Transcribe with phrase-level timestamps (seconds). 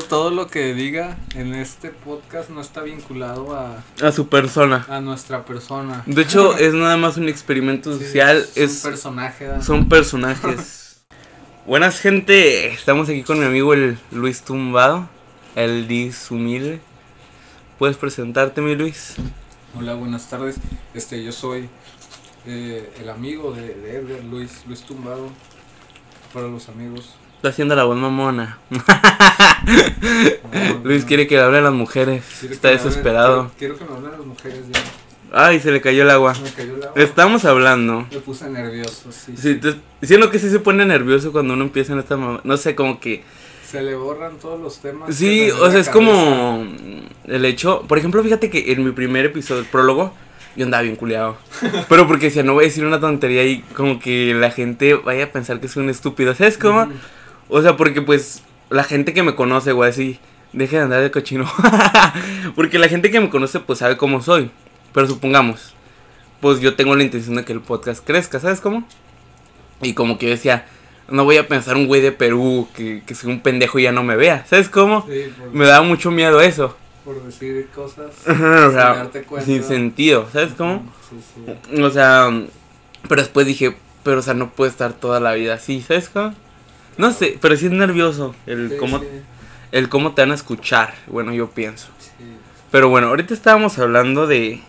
[0.00, 4.86] Todo lo que diga en este podcast no está vinculado a, A su persona.
[4.88, 6.02] a nuestra persona.
[6.06, 8.38] De hecho, es nada más un experimento Sí, social.
[8.38, 9.44] es Es, un personaje.
[9.46, 9.62] ¿verdad?
[9.62, 10.82] son personajes.
[11.66, 15.08] Buenas gente, estamos aquí con mi amigo el Luis Tumbado,
[15.56, 16.80] el disumilde.
[17.78, 19.14] ¿Puedes presentarte, mi Luis?
[19.76, 20.56] Hola, buenas tardes.
[20.94, 21.68] Este, yo soy
[22.46, 25.28] eh, el amigo de, de Edgar, Luis, Luis Tumbado.
[26.32, 27.14] Para los amigos.
[27.46, 28.58] Está haciendo la voz mamona.
[28.70, 28.80] No,
[30.82, 31.06] Luis no.
[31.08, 32.24] quiere que le hable a las mujeres.
[32.40, 33.50] Quiero Está hablen- desesperado.
[33.56, 34.80] Quiero, quiero que me hablen las mujeres ya.
[35.32, 36.34] Ay, se le cayó el agua.
[36.42, 36.92] Me cayó el agua.
[37.00, 38.04] Estamos hablando.
[38.10, 39.34] Me puse nervioso, sí.
[39.36, 42.40] Sí, te- siendo que sí se pone nervioso cuando uno empieza en esta mamá.
[42.42, 43.22] No sé, como que.
[43.70, 45.14] Se le borran todos los temas.
[45.14, 45.92] Sí, o sea, es cabeza.
[45.92, 46.66] como
[47.26, 50.12] el hecho, por ejemplo, fíjate que en mi primer episodio, el prólogo,
[50.56, 51.36] yo andaba bien culiado.
[51.88, 55.24] Pero porque decía, no voy a decir una tontería y como que la gente vaya
[55.24, 56.88] a pensar que soy un estúpido, ¿sabes cómo?
[57.48, 60.18] O sea, porque pues la gente que me conoce, güey, así,
[60.52, 61.44] deje de andar de cochino.
[62.56, 64.50] porque la gente que me conoce pues sabe cómo soy.
[64.92, 65.74] Pero supongamos,
[66.40, 68.86] pues yo tengo la intención de que el podcast crezca, ¿sabes cómo?
[69.82, 70.66] Y como que yo decía,
[71.08, 73.92] no voy a pensar un güey de Perú que, que soy un pendejo y ya
[73.92, 75.04] no me vea, ¿sabes cómo?
[75.06, 76.76] Sí, Me daba mucho miedo eso.
[77.04, 78.10] por decir cosas.
[78.26, 79.46] Ajá, o sin sea, darte cuenta.
[79.46, 80.90] sin sentido, ¿sabes cómo?
[81.10, 81.16] Sí,
[81.74, 81.82] sí.
[81.82, 82.30] O sea,
[83.06, 86.34] pero después dije, pero o sea, no puede estar toda la vida así, ¿sabes cómo?
[86.98, 89.06] No sé, pero sí es nervioso el Sí, cómo, sí,
[89.72, 91.88] el cómo te van a escuchar, bueno, yo pienso.
[91.98, 92.10] sí.
[92.70, 94.60] Pero bueno, ahorita estábamos hablando de,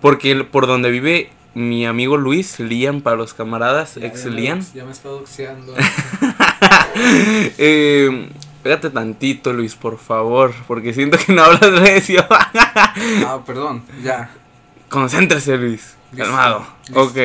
[0.00, 4.30] porque el- por donde vive mi amigo Luis, Liam para los camaradas, Ya- ex ya
[4.30, 4.58] me Liam.
[4.60, 5.74] dox- Ya me está doxeando.
[7.58, 8.28] eh,
[8.62, 12.24] pégate tantito, Luis, por favor, porque siento que no hablas recio.
[12.30, 14.30] ah, perdón, ya.
[14.88, 15.96] Concéntrese, Luis.
[16.12, 16.66] Listo, Calmado.
[16.86, 17.00] listo.
[17.02, 17.18] Ok.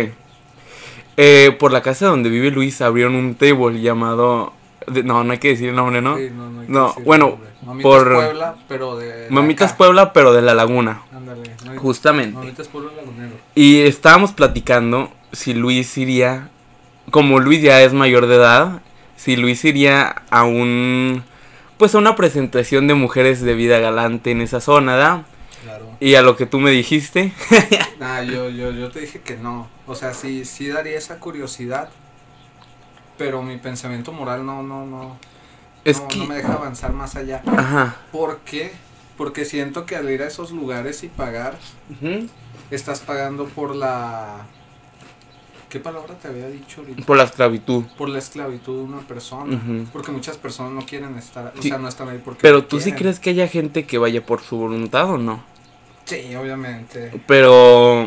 [1.18, 4.54] Eh, por la casa donde vive Luis abrieron un table llamado.
[4.88, 6.18] de- no, no hay que decir el nombre, ¿no?
[6.18, 7.50] Sí, no, no hay que No, decir bueno, nombre.
[7.66, 9.28] Mamitas por- Puebla, pero de.
[9.30, 9.78] Mamitas acá.
[9.78, 11.02] Puebla, pero de la laguna.
[11.16, 11.44] Ándale.
[11.66, 12.38] no Justamente.
[12.38, 13.32] Mamitas Puebla Lagunero.
[13.56, 16.50] Y estábamos platicando si Luis iría.
[17.12, 18.82] Como Luis ya es mayor de edad,
[19.16, 21.24] si Luis iría a un.
[21.78, 25.22] Pues a una presentación de mujeres de vida galante en esa zona, ¿verdad?
[26.04, 27.32] Y a lo que tú me dijiste.
[28.00, 29.70] Nah, yo, yo, yo te dije que no.
[29.88, 31.90] O sea, sí, sí daría esa curiosidad.
[33.18, 35.18] Pero mi pensamiento moral no, no, no.
[35.86, 36.18] Es no, que.
[36.18, 37.42] no me deja avanzar más allá.
[37.46, 37.96] Ajá.
[38.12, 38.74] ¿Por qué?
[39.18, 41.58] Porque siento que al ir a esos lugares y pagar,
[42.70, 44.46] estás pagando por la...
[45.70, 47.06] ¿Qué palabra te había dicho ahorita?
[47.06, 47.86] Por la esclavitud.
[47.98, 49.88] Por la esclavitud de una persona.
[49.94, 52.82] Porque muchas personas no quieren estar, o sea, no están ahí porque Pero no tú
[52.82, 55.53] sí crees que haya gente que vaya por su voluntad o no?
[56.06, 57.12] Sí, obviamente.
[57.28, 58.04] Pero,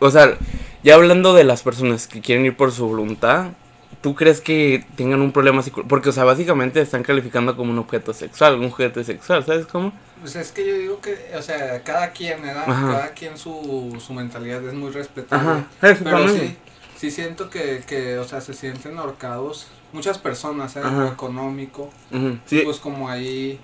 [0.00, 0.36] o sea,
[0.82, 3.52] ya hablando de las personas que quieren ir por su voluntad,
[4.00, 5.88] ¿tú crees que tengan un problema psicológico?
[5.88, 9.92] Porque, o sea, básicamente están calificando como un objeto sexual, un juguete sexual, ¿sabes cómo?
[10.20, 12.66] Pues es que yo digo que, o sea, cada quien, ¿verdad?
[12.66, 15.48] Cada quien su, su mentalidad es muy respetable.
[15.48, 16.56] Ajá, Pero sí,
[16.96, 19.68] sí siento que, que, o sea, se sienten ahorcados.
[19.92, 20.88] Muchas personas, ¿sabes?
[20.88, 21.02] Ajá.
[21.02, 21.90] Lo económico.
[22.46, 23.60] Sí, Pues como ahí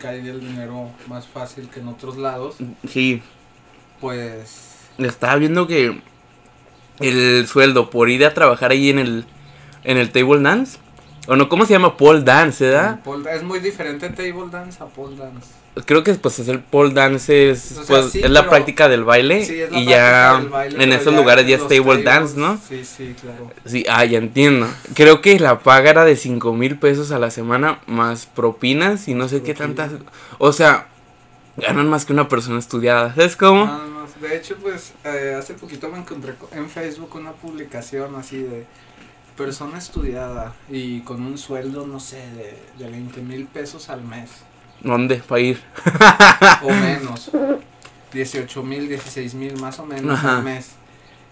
[0.00, 2.56] cae el dinero más fácil que en otros lados,
[2.88, 3.22] sí,
[4.00, 4.76] pues...
[4.98, 6.00] estaba viendo que
[7.00, 9.24] el sueldo por ir a trabajar ahí en el,
[9.84, 10.78] en el table dance,
[11.26, 11.96] o no, ¿cómo se llama?
[11.96, 13.00] Pole dance, ¿verdad?
[13.02, 15.48] pole- es muy diferente table dance a pole dance.
[15.86, 18.88] Creo que pues es el pole dance es, O sea, pues, sí, es la práctica
[18.88, 22.60] del baile Sí, y ya baile, en esos lugares ya es table tables, dance, ¿no?
[22.68, 23.50] Sí, sí, claro.
[23.64, 24.68] Sí, ah, ya entiendo.
[24.94, 29.14] Creo que la paga era de cinco mil pesos a la semana más propinas y
[29.14, 29.90] no sé qué tantas.
[30.38, 30.86] O sea,
[31.56, 33.12] ganan más que una persona estudiada.
[33.14, 33.64] ¿Sabes cómo?
[33.66, 34.20] Nada más.
[34.20, 38.64] De hecho, pues eh, hace poquito me encontré co- en Facebook una publicación así de
[39.36, 44.30] persona estudiada y con un sueldo, no sé, de, de 20 mil pesos al mes
[44.84, 45.16] ¿Dónde?
[45.16, 45.60] Para ir.
[46.62, 47.30] o menos.
[48.12, 50.36] 18 mil, 16 mil más o menos Ajá.
[50.38, 50.70] al mes.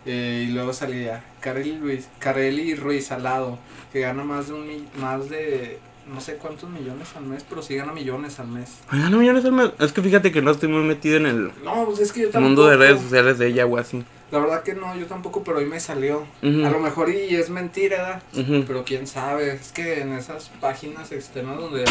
[0.04, 3.58] Eh, y luego salía Carely Ruiz, Carely Ruiz al lado,
[3.92, 5.78] que gana más de un más de
[6.12, 8.70] no sé cuántos millones al mes, pero sí gana millones al mes.
[8.90, 9.70] No, millones al mes.
[9.78, 12.30] Es que fíjate que no estoy muy metido en el No, pues es que yo
[12.30, 12.46] tampoco.
[12.48, 14.02] mundo de redes sociales de ella o así.
[14.32, 16.24] La verdad que no, yo tampoco, pero hoy me salió.
[16.42, 18.64] A lo mejor y es mentira, ujú.
[18.66, 21.84] Pero quién sabe, es que en esas páginas externas donde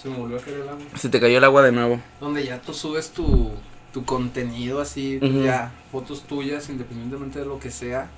[0.00, 1.98] se me volvió a caer el agua, Se te cayó el agua de nuevo.
[2.20, 3.50] donde ya tú subes tu,
[3.94, 8.08] tu contenido así, ya, fotos tuyas, independientemente de lo que sea,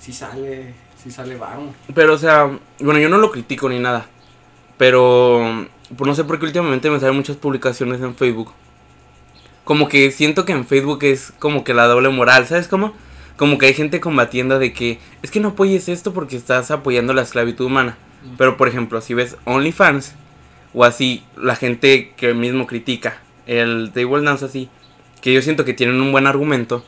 [0.00, 0.72] si sale,
[1.02, 1.64] si sale varo.
[1.94, 2.50] Pero, o sea,
[2.80, 4.06] bueno, yo no lo critico ni nada.
[4.78, 5.66] Pero,
[5.96, 8.52] pues no sé por qué últimamente me salen muchas publicaciones en Facebook.
[9.64, 12.94] Como que siento que en Facebook es como que la doble moral, ¿sabes cómo?
[13.36, 17.14] Como que hay gente combatiendo de que es que no apoyes esto porque estás apoyando
[17.14, 17.96] la esclavitud humana.
[18.38, 20.14] Pero, por ejemplo, si ves OnlyFans,
[20.74, 24.68] o así, la gente que mismo critica el table dance así,
[25.20, 26.84] que yo siento que tienen un buen argumento,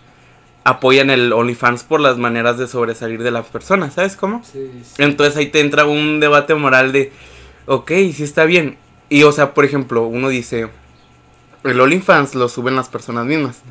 [0.65, 4.43] apoyan el OnlyFans por las maneras de sobresalir de las personas, ¿sabes cómo?
[4.45, 5.03] Sí, sí.
[5.03, 7.13] Entonces ahí te entra un debate moral de,
[7.67, 8.77] ok, sí está bien.
[9.09, 10.69] Y o sea, por ejemplo, uno dice,
[11.65, 13.63] el OnlyFans lo suben las personas mismas.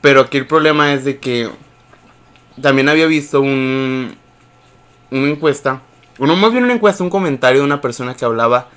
[0.00, 1.50] Pero aquí el problema es de que
[2.60, 4.14] también había visto un,
[5.10, 5.82] una encuesta,
[6.18, 8.68] uno más bien una encuesta, un comentario de una persona que hablaba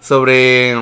[0.00, 0.74] sobre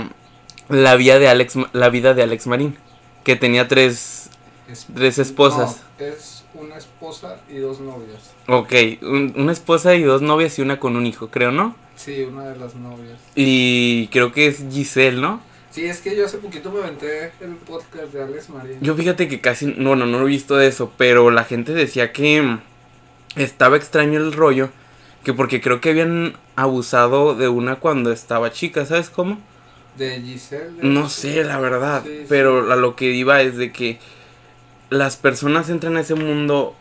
[0.68, 2.76] la vida de Alex, la vida de Alex Marín,
[3.22, 4.30] que tenía tres,
[4.70, 5.82] Es- tres esposas.
[5.98, 8.32] No, es una esposa y dos novias.
[8.48, 8.72] Ok,
[9.02, 11.76] un- una esposa y dos novias y una con un hijo, creo, ¿no?
[11.96, 13.18] Sí, una de las novias.
[13.36, 15.40] Y creo que es Giselle, ¿no?
[15.74, 18.78] Sí, es que yo hace poquito me aventé el podcast de Alex Marín.
[18.80, 22.12] Yo fíjate que casi, no, no, no he visto de eso, pero la gente decía
[22.12, 22.60] que mm,
[23.34, 24.68] estaba extraño el rollo,
[25.24, 29.40] que porque creo que habían abusado de una cuando estaba chica, ¿sabes cómo?
[29.98, 30.70] De Giselle.
[30.80, 32.26] de- No sé, la verdad, Sí, sí.
[32.28, 33.98] pero a lo que iba es de que
[34.90, 36.76] las personas entran a ese mundo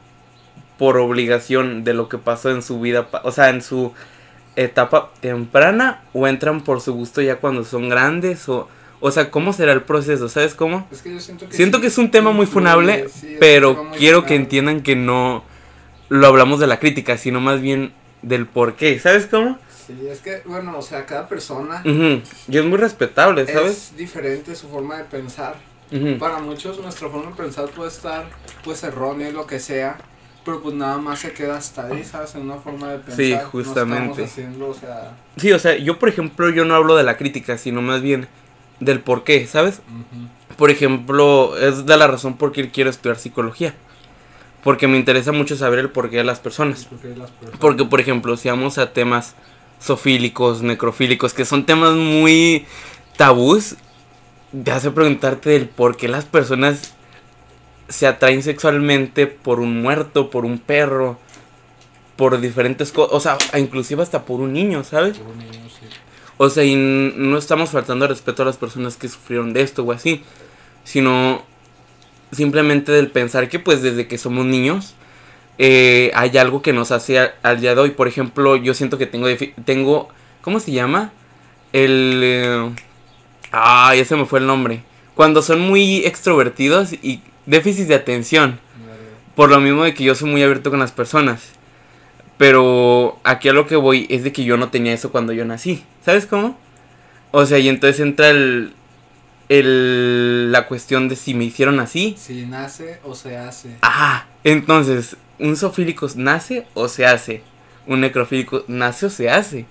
[0.78, 3.92] por obligación de lo que pasó en su vida, o sea, en su
[4.56, 8.68] etapa temprana o entran por su gusto ya cuando son grandes o
[9.06, 10.30] o sea, ¿cómo será el proceso?
[10.30, 10.88] ¿Sabes cómo?
[10.90, 13.84] Es que yo siento que Siento sí que es un tema muy funable, sí, pero
[13.84, 15.44] muy quiero que entiendan que no
[16.08, 17.92] lo hablamos de la crítica, sino más bien
[18.22, 19.58] del por qué, ¿sabes cómo?
[19.86, 23.72] Sí, es que, bueno, o sea, cada persona Ujú, Y es muy respetable, ¿sabes?
[23.92, 25.56] es diferente su forma de pensar.
[25.92, 26.18] Ujú.
[26.18, 28.30] Para muchos nuestra forma de pensar puede estar
[28.64, 29.98] pues errónea y lo que sea,
[30.46, 32.36] pero pues nada más se queda hasta ahí, ¿sabes?
[32.36, 33.18] En una forma de pensar.
[33.18, 34.12] Sí, justamente.
[34.24, 37.18] estamos haciendo, o sea, Sí, o sea, yo por ejemplo, yo no hablo de la
[37.18, 38.30] crítica, sino más bien
[38.80, 39.82] del por qué, ¿sabes?
[40.58, 43.74] Por ejemplo, es de la razón por qué quiero estudiar psicología.
[44.64, 46.86] Porque me interesa mucho saber el porqué de las personas.
[46.86, 49.36] porque las personas- Porque, por ejemplo, si vamos a temas
[49.80, 52.66] sofílicos, necrofílicos, que son temas muy
[53.18, 53.76] tabús,
[54.64, 56.94] te hace preguntarte del por qué las personas
[57.90, 61.18] se atraen sexualmente por un muerto, por un perro,
[62.16, 65.18] por diferentes cosas, o sea, inclusive hasta por un niño, ¿sabes?
[65.18, 65.63] por un niño.
[66.38, 69.84] O sea, y no estamos faltando al respeto a las personas que sufrieron de esto
[69.84, 70.22] o así,
[70.84, 71.44] sino
[72.32, 74.96] simplemente del pensar que pues desde que somos niños
[75.60, 77.92] eh, hay algo que nos hace a- al día de hoy.
[77.92, 79.28] Por ejemplo, yo siento que tengo,
[79.66, 80.10] tengo
[80.42, 81.12] ¿cómo se llama?
[81.72, 82.20] El...
[82.24, 82.70] eh,
[83.52, 84.84] ah, ya se me fue el nombre.
[85.16, 88.60] Cuando son muy extrovertidos y déficit de atención.
[89.36, 91.42] Por lo mismo de que yo soy muy abierto con las personas.
[92.38, 95.46] Pero aquí a lo que voy es de que yo no tenía eso cuando yo
[95.46, 95.84] nací.
[96.04, 96.58] ¿Sabes cómo?
[97.32, 98.74] O sea, y entonces entra el,
[99.50, 102.16] el la cuestión de si me hicieron así.
[102.18, 103.78] Si nace o se hace.
[103.82, 107.44] Ah, entonces, ¿un zoofílico nace o se hace?
[107.86, 109.66] ¿Un necrofílico nace o se hace?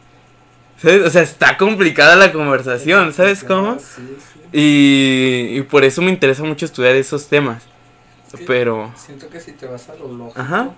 [0.81, 1.07] ¿Sabes?
[1.07, 3.79] O sea, está complicada la conversación, ¿sabes cómo?
[3.79, 4.41] Sí, sí.
[4.53, 7.63] Y, y por eso me interesa mucho estudiar esos temas.
[8.47, 8.93] Pero...
[8.97, 10.71] Siento que si te vas a lo lógico, Ajá.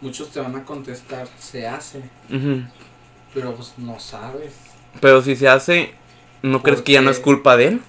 [0.00, 2.02] Muchos te van a contestar, se hace,
[3.34, 4.54] pero pues no sabes.
[5.00, 5.94] Pero si se hace,
[6.42, 7.80] ¿no crees que ya no es culpa de él?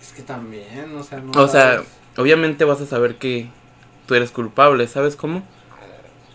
[0.00, 1.82] Es que también, o sea, no O sea,
[2.16, 3.48] obviamente vas a saber que
[4.06, 5.42] tú eres culpable, ¿sabes cómo?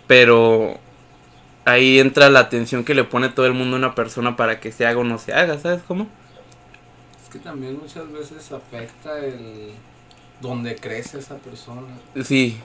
[0.08, 0.80] Pero
[1.66, 4.72] ahí entra la atención que le pone todo el mundo a una persona para que
[4.72, 6.08] se haga o no se haga, ¿sabes cómo?
[7.24, 9.72] Es que también muchas veces afecta el
[10.42, 11.88] donde crece esa persona.
[12.24, 12.58] Sí,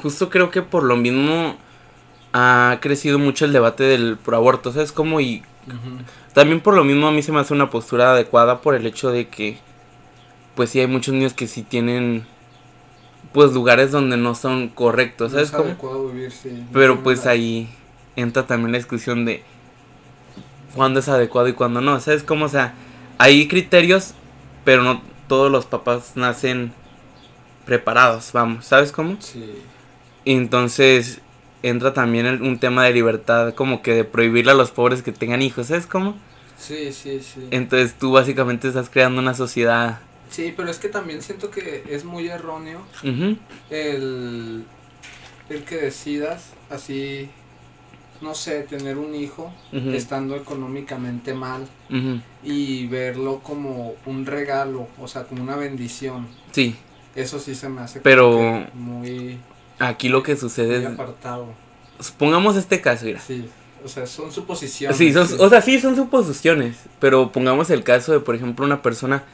[0.00, 1.56] justo creo que por lo mismo
[2.32, 5.20] ha crecido mucho el debate del proaborto, ¿sabes cómo?
[5.20, 5.42] Y
[6.34, 9.10] también por lo mismo a mí se me hace una postura adecuada por el hecho
[9.10, 9.58] de que
[10.54, 12.26] pues sí hay muchos niños que sí tienen
[13.32, 15.68] pues lugares donde no son correctos, No ¿sabes es cómo?
[15.70, 17.68] adecuado vivir, sí, no Pero pues ahí
[18.16, 19.42] entra también la discusión de
[20.74, 21.98] cuándo es adecuado y cuándo no.
[22.00, 22.46] ¿Sabes cómo?
[22.46, 22.74] O sea,
[23.18, 24.14] hay criterios,
[24.64, 26.72] pero no todos los papás nacen
[27.64, 28.64] preparados, vamos.
[28.66, 29.16] ¿Sabes cómo?
[29.20, 29.44] Sí,
[30.32, 31.20] entonces
[31.62, 35.12] entra también el- un tema de libertad, como que de prohibirle a los pobres que
[35.12, 35.68] tengan hijos.
[35.68, 36.16] ¿Sabes cómo?
[36.58, 37.48] sí, sí, sí.
[37.50, 40.00] Entonces tú básicamente estás creando una sociedad.
[40.30, 42.80] Sí, pero es que también siento que es muy erróneo
[43.70, 44.64] el,
[45.48, 47.28] el que decidas así,
[48.20, 51.66] no sé, tener un hijo estando económicamente mal
[52.42, 56.26] y verlo como un regalo, o sea, como una bendición.
[56.52, 56.74] Sí,
[57.14, 59.38] Eso sí se me hace como Pero- muy,
[59.78, 60.86] aquí lo que sucede es...
[60.86, 61.48] apartado.
[62.00, 63.20] Supongamos este caso, mira.
[63.20, 63.48] Sí,
[63.84, 64.96] o sea, son suposiciones.
[64.96, 66.76] Sí, son, o sea, sí, son suposiciones.
[66.98, 69.24] Pero pongamos el caso de, por ejemplo, una persona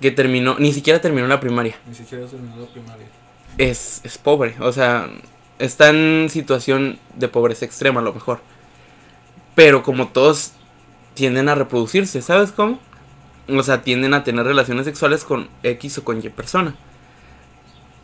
[0.00, 1.76] que terminó, ni siquiera terminó la primaria.
[1.88, 3.06] Ni siquiera me dio primaria.
[3.58, 5.08] Es, es pobre, o sea,
[5.58, 8.40] está en situación de pobreza extrema a lo mejor.
[9.54, 10.52] Pero como todos
[11.14, 12.78] tienden a reproducirse, ¿sabes cómo?
[13.48, 16.74] o sea, tienden a tener relaciones sexuales con X o con Y persona.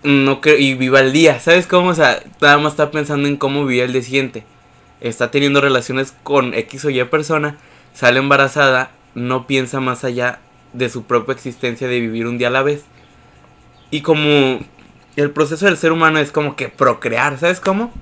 [0.04, 1.90] No que, y viva el día, ¿sabes cómo?
[1.90, 4.44] O sea, nada más está pensando en cómo vivir el día siguiente.
[5.00, 7.56] Está teniendo relaciones con X o Y persona,
[7.94, 10.40] sale embarazada, no piensa más allá
[10.72, 12.84] de su propia existencia de vivir un día a la vez.
[13.90, 14.60] Y como
[15.16, 17.92] el proceso del ser humano es como que procrear, ¿sabes cómo?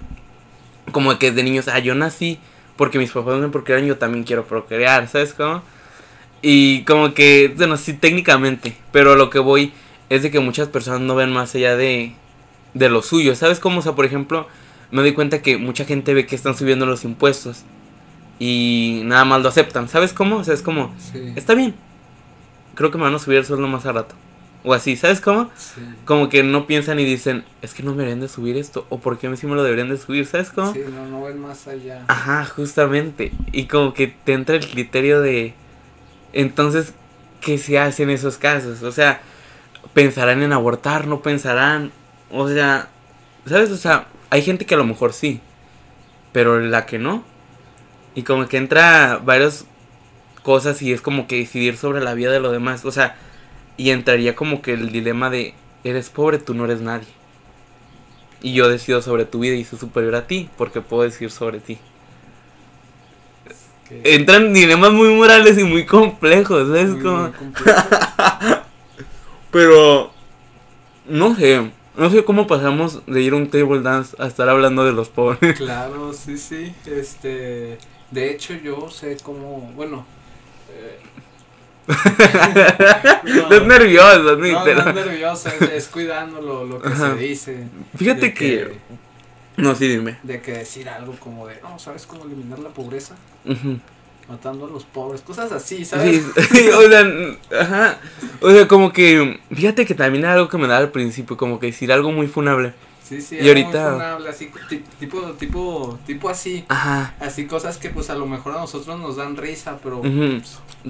[0.92, 2.38] Como que de niños, ah, yo nací
[2.76, 5.62] porque mis papás me procrearon, yo también quiero procrear, ¿sabes cómo?
[6.40, 9.75] Y como que, bueno, sí, técnicamente, pero lo que voy
[10.11, 12.12] es de que muchas personas no ven más allá de,
[12.75, 13.79] de lo suyo, ¿sabes cómo?
[13.79, 14.47] O sea, por ejemplo,
[14.90, 17.62] me doy cuenta que mucha gente ve que están subiendo los impuestos
[18.38, 20.37] y nada más lo aceptan, ¿sabes cómo?
[20.37, 21.33] O sea, es como, Sí.
[21.37, 21.75] está bien,
[22.75, 24.14] creo que me van a subir el sueldo más a rato.
[24.62, 25.49] O así, ¿sabes cómo?
[25.57, 25.81] Sí.
[26.05, 28.99] Como que no piensan y dicen, es que no me deberían de subir esto, o
[29.00, 30.73] por qué sí me lo deberían de subir, ¿sabes cómo?
[30.75, 32.05] Sí, no, no ven más allá.
[32.09, 33.33] Ajá, justamente.
[33.52, 35.55] Y como que te entra el criterio de.
[36.35, 36.93] Entonces,
[37.40, 38.83] ¿qué se hace en esos casos?
[38.83, 39.23] O sea,
[39.94, 41.92] pensarán en abortar, no pensarán.
[42.30, 42.88] O sea,
[43.46, 43.70] ¿sabes?
[43.70, 45.40] O sea, hay gente que a lo mejor sí,
[46.32, 47.25] pero la que no.
[48.14, 49.64] Y como que entra varias
[50.42, 52.84] cosas y es como que decidir sobre la vida de los demás.
[52.84, 53.16] O sea,
[53.76, 57.08] y entraría como que el dilema de: eres pobre, tú no eres nadie.
[58.42, 61.60] Y yo decido sobre tu vida y soy superior a ti porque puedo decir sobre
[61.60, 61.78] ti
[63.87, 66.88] Que- entran dilemas muy morales y muy complejos, ¿sabes?
[66.90, 67.32] muy, Como- muy.
[69.50, 70.12] Pero
[71.09, 74.85] no sé, no sé cómo pasamos de ir a un table dance a estar hablando
[74.85, 75.57] de los pobres.
[75.59, 76.75] Claro, sí, sí.
[76.87, 77.78] Este,
[78.11, 80.07] de hecho, yo sé cómo, bueno.
[80.71, 80.99] eh,
[81.90, 87.14] Estás nervioso, no, no es nervioso, es, es cuidando lo, lo que Ajá.
[87.14, 87.66] se dice.
[87.97, 88.78] Fíjate que...
[89.57, 90.19] No, sí, dime.
[90.23, 93.16] De que decir algo como de, no, ¿sabes cómo eliminar la pobreza?
[93.45, 93.78] Ujú.
[94.30, 96.22] Matando a los pobres, cosas así, ¿sabes?
[96.52, 97.99] Sí, o sea, ajá.
[98.40, 99.40] O sea, como que...
[99.52, 102.28] Fíjate que también era algo que me daba al principio, como que decir algo muy
[102.28, 102.72] funable.
[103.02, 106.64] Sí, sí, Y algo ahorita- muy funable, así, ti- tipo, tipo, tipo así.
[106.68, 107.12] Ajá.
[107.18, 110.40] Así cosas que pues a lo mejor a nosotros nos dan risa, pero Ujú.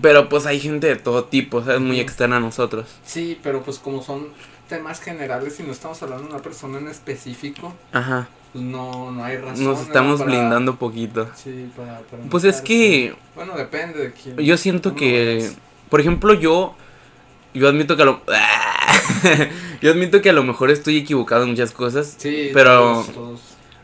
[0.03, 1.81] Pero pues hay gente de todo tipo, ¿sabes?
[1.81, 2.03] Muy Ujú.
[2.03, 2.87] externa a nosotros.
[3.07, 4.29] sí, pero pues como son
[4.69, 8.29] temas generales y no estamos hablando de una persona en específico, Ajá.
[8.53, 9.65] Pues no, no hay razón.
[9.65, 9.83] Nos ¿no?
[9.85, 11.29] estamos para- blindando poquito.
[11.37, 14.37] Sí, para, para Pues es que Bueno, depende de quién.
[14.37, 15.51] yo siento que,
[15.89, 16.75] por ejemplo, yo,
[17.55, 18.21] yo admito que a lo,
[19.81, 22.15] yo admito que a lo mejor estoy equivocado en muchas cosas.
[22.19, 23.41] Sí, pero- todos, todos.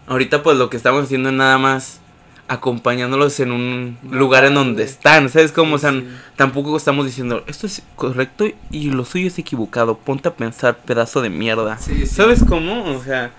[0.08, 2.00] Ahorita pues lo que estamos haciendo es nada más
[2.48, 5.74] acompañándolos en un lugar en donde están, ¿sabes cómo?
[5.74, 6.06] O sea, Sí,
[6.36, 11.22] tampoco estamos diciendo, esto es correcto y lo suyo es equivocado, ponte a pensar, pedazo
[11.22, 11.76] de mierda.
[11.78, 12.06] Sí.
[12.06, 12.84] ¿Sabes cómo?
[12.94, 13.32] O sea,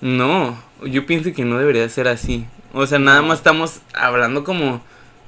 [0.00, 2.46] no, yo pienso que no debería ser así.
[2.72, 4.80] O sea, nada más estamos hablando como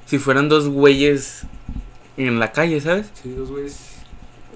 [0.07, 1.43] si fueran dos güeyes
[2.17, 3.11] en la calle, ¿sabes?
[3.23, 3.89] Sí, dos güeyes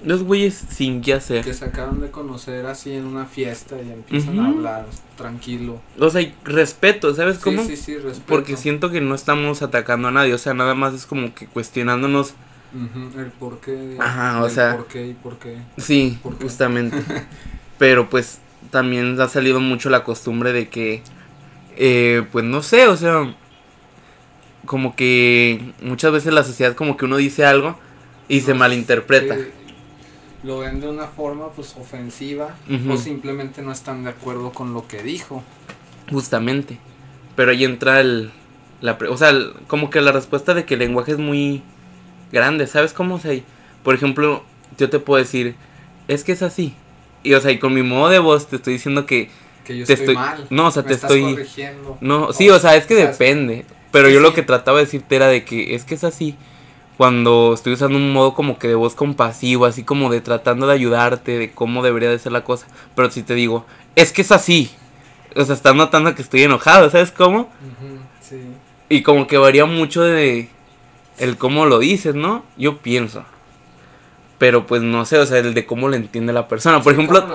[0.03, 1.43] Dos güeyes sin qué hacer.
[1.43, 4.85] que se acaban de conocer así en una fiesta y empiezan a hablar
[5.17, 5.81] tranquilo.
[5.99, 7.63] O sea, respeto, ¿sabes cómo?
[7.63, 8.25] Sí, sí, sí, respeto.
[8.27, 11.47] Porque siento que no estamos atacando a nadie, o sea, nada más es como que
[11.47, 12.35] cuestionándonos.
[12.75, 13.97] Ujú, el por qué.
[13.99, 15.57] Ajá, o el sea- por qué y por qué.
[15.79, 16.43] Sí, ¿Por qué?
[16.43, 16.97] justamente.
[17.79, 18.37] Pero pues
[18.71, 21.01] también ha salido mucho la costumbre de que,
[21.77, 23.35] eh, pues no sé, o sea,
[24.65, 27.77] como que muchas veces la sociedad como que uno dice algo
[28.27, 29.35] y se malinterpreta.
[29.35, 29.41] sí,
[30.43, 32.55] lo ven de una forma pues ofensiva
[32.89, 35.43] o simplemente no están de acuerdo con lo que dijo.
[36.11, 36.77] Justamente.
[37.35, 38.31] Pero ahí entra el,
[38.81, 41.61] la, o sea, el- como que la respuesta de que el lenguaje es muy
[42.31, 43.15] grande, ¿sabes cómo?
[43.15, 43.39] O sea,
[43.83, 44.43] por ejemplo,
[44.77, 45.55] yo te puedo decir,
[46.07, 46.73] es que es así.
[47.23, 49.29] Y o sea, y con mi modo de voz te estoy diciendo que
[49.65, 50.47] Que yo Te estoy, estoy- mal.
[50.49, 51.97] no, o sea, me te estás estoy- corrigiendo.
[51.99, 53.65] No, sí, o sea, es que depende.
[53.91, 56.35] Pero sí, yo lo que trataba de decirte era de que es que es así.
[56.95, 60.73] Cuando estoy usando un modo como que de voz compasivo, así como de tratando de
[60.73, 62.65] ayudarte, de cómo debería de ser la cosa.
[62.95, 64.71] Pero si te digo, es que es así.
[65.35, 67.49] O sea, estás notando que estoy enojado, ¿sabes cómo?
[68.21, 68.37] Sí.
[68.89, 70.47] Y como que varía mucho de
[71.19, 72.43] el cómo lo dices, ¿no?
[72.57, 73.25] Yo pienso.
[74.39, 76.83] Pero pues no sé, o sea, el de cómo lo entiende la persona.
[76.83, 77.27] Por Sí, ejemplo,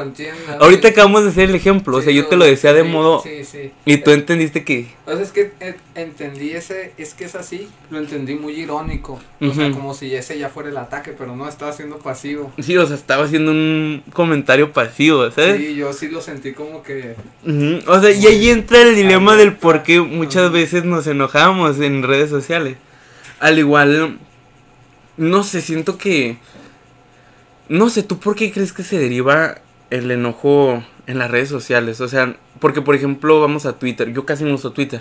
[0.60, 1.96] ahorita acabamos de hacer el ejemplo.
[1.96, 3.20] o sea, yo te lo decía de modo...
[3.20, 3.72] Sí, sí.
[3.84, 4.86] Y tú entendiste que...
[5.06, 9.20] O sea, es que eh, entendí ese, es que es así, lo entendí muy irónico.
[9.40, 12.52] O sea, como si ese ya fuera el ataque, pero no, estaba siendo pasivo.
[12.60, 15.56] Sí, o sea, estaba haciendo un comentario pasivo, ¿sabes?
[15.60, 17.16] Sí, yo sí lo sentí como que.
[17.88, 22.04] O sea, y ahí entra el dilema del por qué muchas veces nos enojamos en
[22.04, 22.76] redes sociales.
[23.40, 24.18] Al igual,
[25.16, 26.36] no sé, siento que...
[27.68, 29.58] No sé, ¿tú por qué crees que se deriva
[29.90, 32.00] el enojo en las redes sociales?
[32.00, 35.00] O sea, porque por ejemplo vamos a Twitter, yo casi no uso Twitter,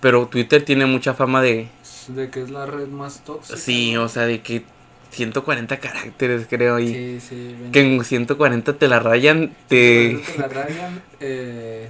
[0.00, 1.68] pero Twitter tiene mucha fama de...
[2.08, 3.56] De que es la red más tóxica.
[3.58, 4.62] Sí, o sea, de que
[5.10, 7.56] 140 caracteres, creo, y Sí, sí.
[7.72, 11.88] que en 140 te la rayan, te Te la rayan, eh,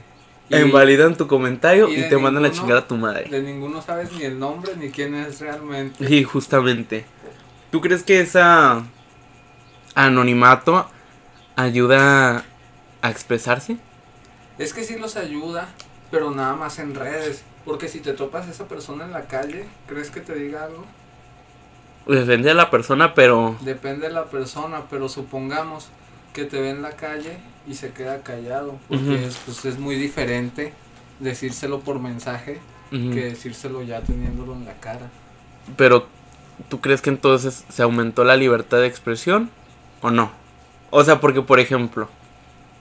[0.51, 3.29] y invalidan tu comentario y te mandan a ninguno- chingar a tu madre.
[3.31, 6.07] De ninguno sabes ni el nombre ni quién es realmente.
[6.07, 7.07] Sí, justamente.
[7.73, 8.85] ¿Tú crees que esa
[9.95, 10.89] anonimato
[11.57, 12.45] ayuda
[13.03, 13.77] a expresarse?
[14.59, 15.69] Es que sí los ayuda,
[16.11, 17.43] pero nada más en redes.
[17.65, 20.85] Porque si te topas a esa persona en la calle, ¿crees que te diga algo?
[22.07, 25.89] Depende de la persona, pero Depende de la persona, pero supongamos
[26.35, 28.79] que te ve en la calle y se queda callado.
[28.89, 30.75] Porque es, pues, es muy diferente
[31.21, 32.61] decírselo por mensaje
[32.91, 35.11] que decírselo ya teniéndolo en la cara.
[35.77, 36.07] pero
[36.69, 39.51] ¿tú crees que entonces se aumentó la libertad de expresión
[40.05, 40.31] o no?
[40.91, 42.09] O sea, porque por ejemplo,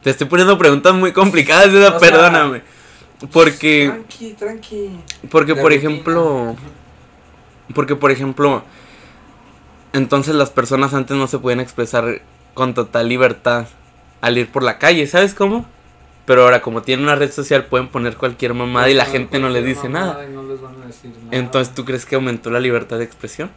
[0.03, 2.61] te estoy poniendo preguntas muy complicadas, sea, perdóname.
[3.31, 4.99] Porque Tranqui, tranqui.
[5.31, 5.79] porque por rutina.
[5.93, 6.57] ejemplo,
[7.73, 8.61] porque por ejemplo,
[9.93, 12.21] entonces las personas antes no se podían expresar
[12.53, 13.67] con total libertad
[14.19, 15.65] al ir por la calle, ¿sabes cómo?
[16.25, 19.47] Pero ahora como tienen una red social pueden poner cualquier mamada y la gente no
[19.47, 20.25] les dice nada.
[20.25, 21.29] y no les van a decir nada.
[21.31, 23.49] Entonces, ¿tú crees que aumentó la libertad de expresión?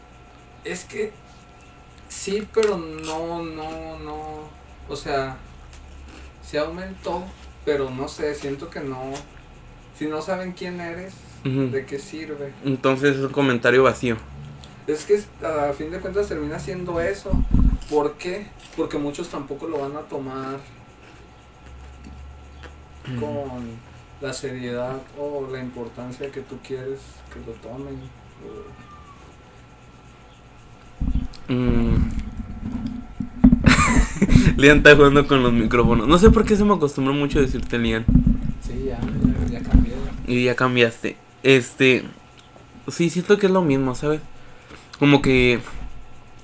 [0.64, 1.12] Es que
[2.08, 4.48] sí, pero no, no, no.
[4.88, 5.36] O sea,
[6.42, 7.25] sí aumentó,
[7.64, 9.12] pero no sé, siento que no.
[9.98, 11.14] Si no saben quién eres.
[11.44, 12.52] ¿de qué sirve?
[12.64, 14.16] Entonces es un comentario vacío.
[14.88, 17.30] Es que a fin de cuentas termina siendo eso.
[17.88, 18.48] ¿Por qué?
[18.76, 20.58] Porque muchos tampoco lo van a tomar
[23.20, 23.78] con
[24.20, 26.98] la seriedad o la importancia que tú quieres
[27.32, 27.94] que lo tomen.
[27.94, 28.85] o-
[31.48, 31.96] Mm.
[34.56, 36.08] Lian está jugando con los micrófonos.
[36.08, 38.04] No sé por qué se me acostumbró mucho a decirte Lian.
[38.66, 39.94] Sí, ya, ya, ya cambié.
[40.26, 41.16] Y ya cambiaste.
[41.42, 42.04] Este.
[42.88, 44.20] Sí, siento que es lo mismo, ¿sabes?
[44.98, 45.60] Como que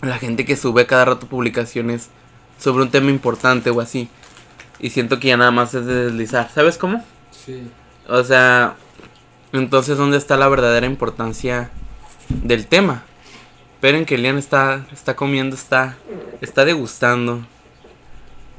[0.02, 2.10] la gente que sube cada rato publicaciones
[2.58, 4.08] sobre un tema importante o así.
[4.78, 6.50] Y siento que ya nada más es de deslizar.
[6.52, 7.04] ¿Sabes cómo?
[7.30, 7.62] Sí.
[8.08, 8.74] O sea,
[9.52, 11.70] entonces, ¿dónde está la verdadera importancia
[12.28, 13.04] del tema?
[13.82, 15.96] Esperen que Lian está, está comiendo, está,
[16.40, 17.44] está degustando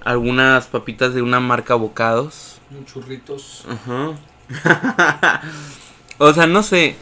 [0.04, 2.60] algunas papitas de una marca Bocados.
[2.70, 3.64] Un churritos.
[3.70, 5.42] Ajá.
[6.18, 6.98] o sea, no sé.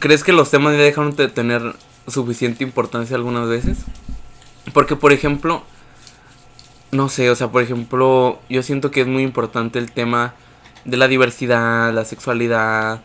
[0.00, 1.76] ¿Crees que los temas ya dejaron de tener
[2.08, 3.84] suficiente importancia algunas veces?
[4.72, 5.62] Porque, por ejemplo,
[6.90, 10.34] no sé, o sea, por ejemplo, yo siento que es muy importante el tema
[10.84, 13.02] de la diversidad, la sexualidad.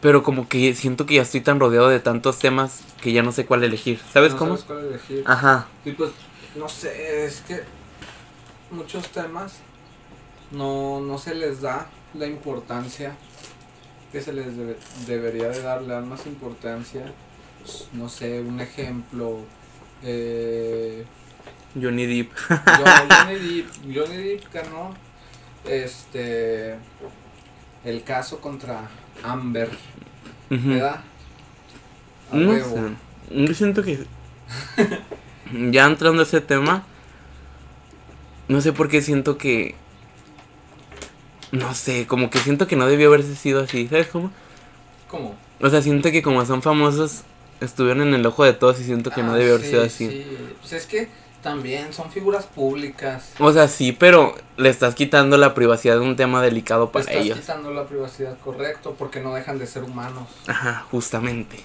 [0.00, 3.32] Pero como que siento que ya estoy tan rodeado de tantos temas que ya no
[3.32, 4.00] sé cuál elegir.
[4.12, 4.50] ¿Sabes No cómo?
[4.56, 5.22] sabes cuál elegir.
[5.26, 5.66] Ajá.
[5.84, 6.10] Y pues,
[6.54, 7.62] no sé, es que
[8.70, 9.54] muchos temas
[10.50, 13.14] no, no se les da la importancia
[14.12, 17.02] que se les debe- debería de dar, le dan más importancia.
[17.62, 19.40] Pues, No sé, un ejemplo.
[20.02, 21.04] Eh,
[21.80, 22.32] Johnny Depp.
[22.48, 24.94] Johnny Depp, Johnny Depp ganó
[25.64, 26.76] este
[27.84, 28.88] el caso contra
[29.22, 29.70] Amber.
[30.50, 31.00] ¿verdad?
[32.32, 32.76] A No huevo.
[33.30, 33.44] sé.
[33.46, 34.04] Yo siento que.
[35.70, 36.84] ya entrando a ese tema.
[38.48, 39.74] No sé por qué siento que.
[41.52, 43.86] No sé, como que siento que no debió haberse sido así.
[43.88, 44.30] ¿Sabes cómo?
[45.08, 45.36] ¿Cómo?
[45.60, 47.22] O sea, siento que como son famosos,
[47.60, 49.82] estuvieron en el ojo de todos y siento que no Ah, debió haber sí, sido
[49.84, 50.08] así.
[50.08, 50.26] sí.
[50.60, 51.08] Pues es que
[51.46, 53.30] también son figuras públicas.
[53.38, 57.24] O sea, sí, pero le estás quitando la privacidad de un tema delicado para estás
[57.24, 57.38] ellos.
[57.38, 60.26] quitando la privacidad, correcto, porque no dejan de ser humanos.
[60.48, 61.60] Ajá, justamente.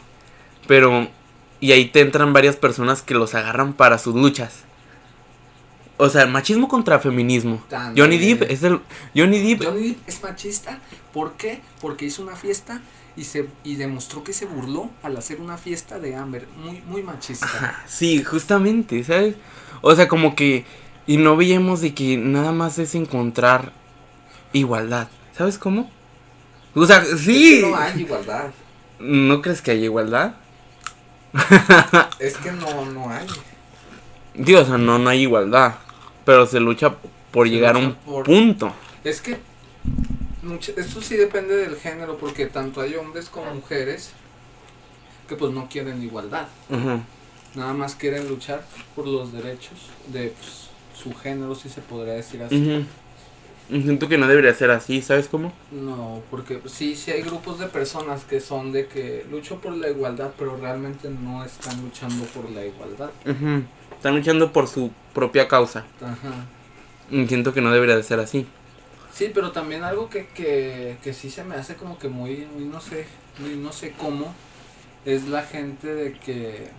[0.68, 1.08] Pero,
[1.60, 4.66] y ahí te entran varias personas que los agarran para sus luchas.
[5.98, 7.60] O sea, machismo contra feminismo.
[7.98, 8.82] Johnny Depp es el.
[9.16, 9.66] Johnny Depp.
[9.66, 10.78] Johnny Depp es machista,
[11.12, 11.60] ¿por qué?
[11.80, 12.82] Porque hizo una fiesta
[13.16, 17.02] y se y demostró que se burló al hacer una fiesta de Amber, muy muy
[17.02, 17.48] machista.
[17.48, 19.36] Ajá, sí, justamente, ¿sabes?
[19.82, 20.66] O sea, como que.
[21.08, 23.72] Y no veíamos de que nada más es encontrar
[24.54, 25.08] igualdad.
[25.38, 25.90] ¿Sabes cómo?
[26.76, 27.56] O sea, sí.
[27.56, 28.52] Es que no hay igualdad.
[29.00, 30.36] ¿No crees que haya igualdad?
[32.20, 33.26] Es que no no hay.
[34.36, 35.76] Dios, o sea, no, no hay igualdad.
[36.26, 36.94] Pero se lucha
[37.32, 38.72] por Se llegar a un por- punto.
[39.04, 39.38] Es que
[40.44, 44.12] mucho, esto sí depende del género, porque tanto hay hombres como mujeres
[45.28, 47.00] que pues no quieren igualdad, Ajá.
[47.56, 48.64] Nada más quieren luchar
[48.96, 52.56] por los derechos de pues, su género, si se podría decir así.
[52.56, 52.86] Ujú.
[53.70, 55.54] Siento que no debería ser así, ¿sabes cómo?
[55.72, 59.90] No, porque sí, sí hay grupos de personas que son de que lucho por la
[59.90, 63.12] igualdad, pero realmente no están luchando por la igualdad.
[63.96, 65.86] Están luchando por su propia causa.
[66.02, 66.34] Ajá.
[67.10, 68.46] Y siento que no debería de ser así.
[69.14, 72.66] Sí, pero también algo que, que, que sí se me hace como que muy, muy
[72.66, 73.06] no sé,
[73.40, 74.34] muy no sé cómo,
[75.06, 76.70] es la gente de que,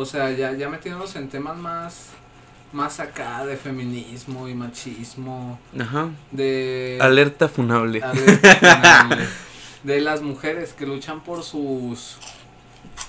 [0.00, 2.06] O sea, ya, ya metiéndonos en temas más,
[2.72, 6.08] más acá de feminismo y machismo, Ajá.
[6.30, 6.96] de...
[7.02, 8.00] Alerta funable.
[8.02, 9.26] alerta funable,
[9.82, 12.16] de las mujeres que luchan por sus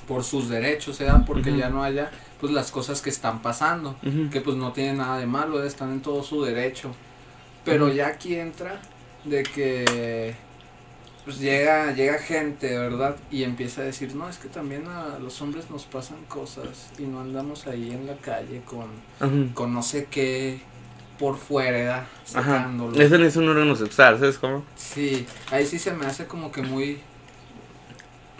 [0.05, 1.23] por sus derechos, ¿verdad?
[1.25, 1.59] Porque Ujú.
[1.59, 3.95] ya no haya pues las cosas que están pasando,
[4.29, 6.91] que pues no tienen nada de malo, están en todo su derecho.
[7.63, 8.81] Pero ya aquí entra
[9.23, 10.35] de que
[11.25, 13.15] pues llega llega gente, ¿verdad?
[13.29, 17.03] Y empieza a decir, "No, es que también a los hombres nos pasan cosas y
[17.03, 18.87] no andamos ahí en la calle con
[19.19, 19.53] Ajá.
[19.53, 20.59] con no sé qué
[21.19, 22.41] por fuera, Ajá.
[22.43, 24.63] sacándolo." Ese no es un órgano sexual, ¿sabes cómo?
[24.75, 26.99] Sí, ahí sí se me hace como que muy.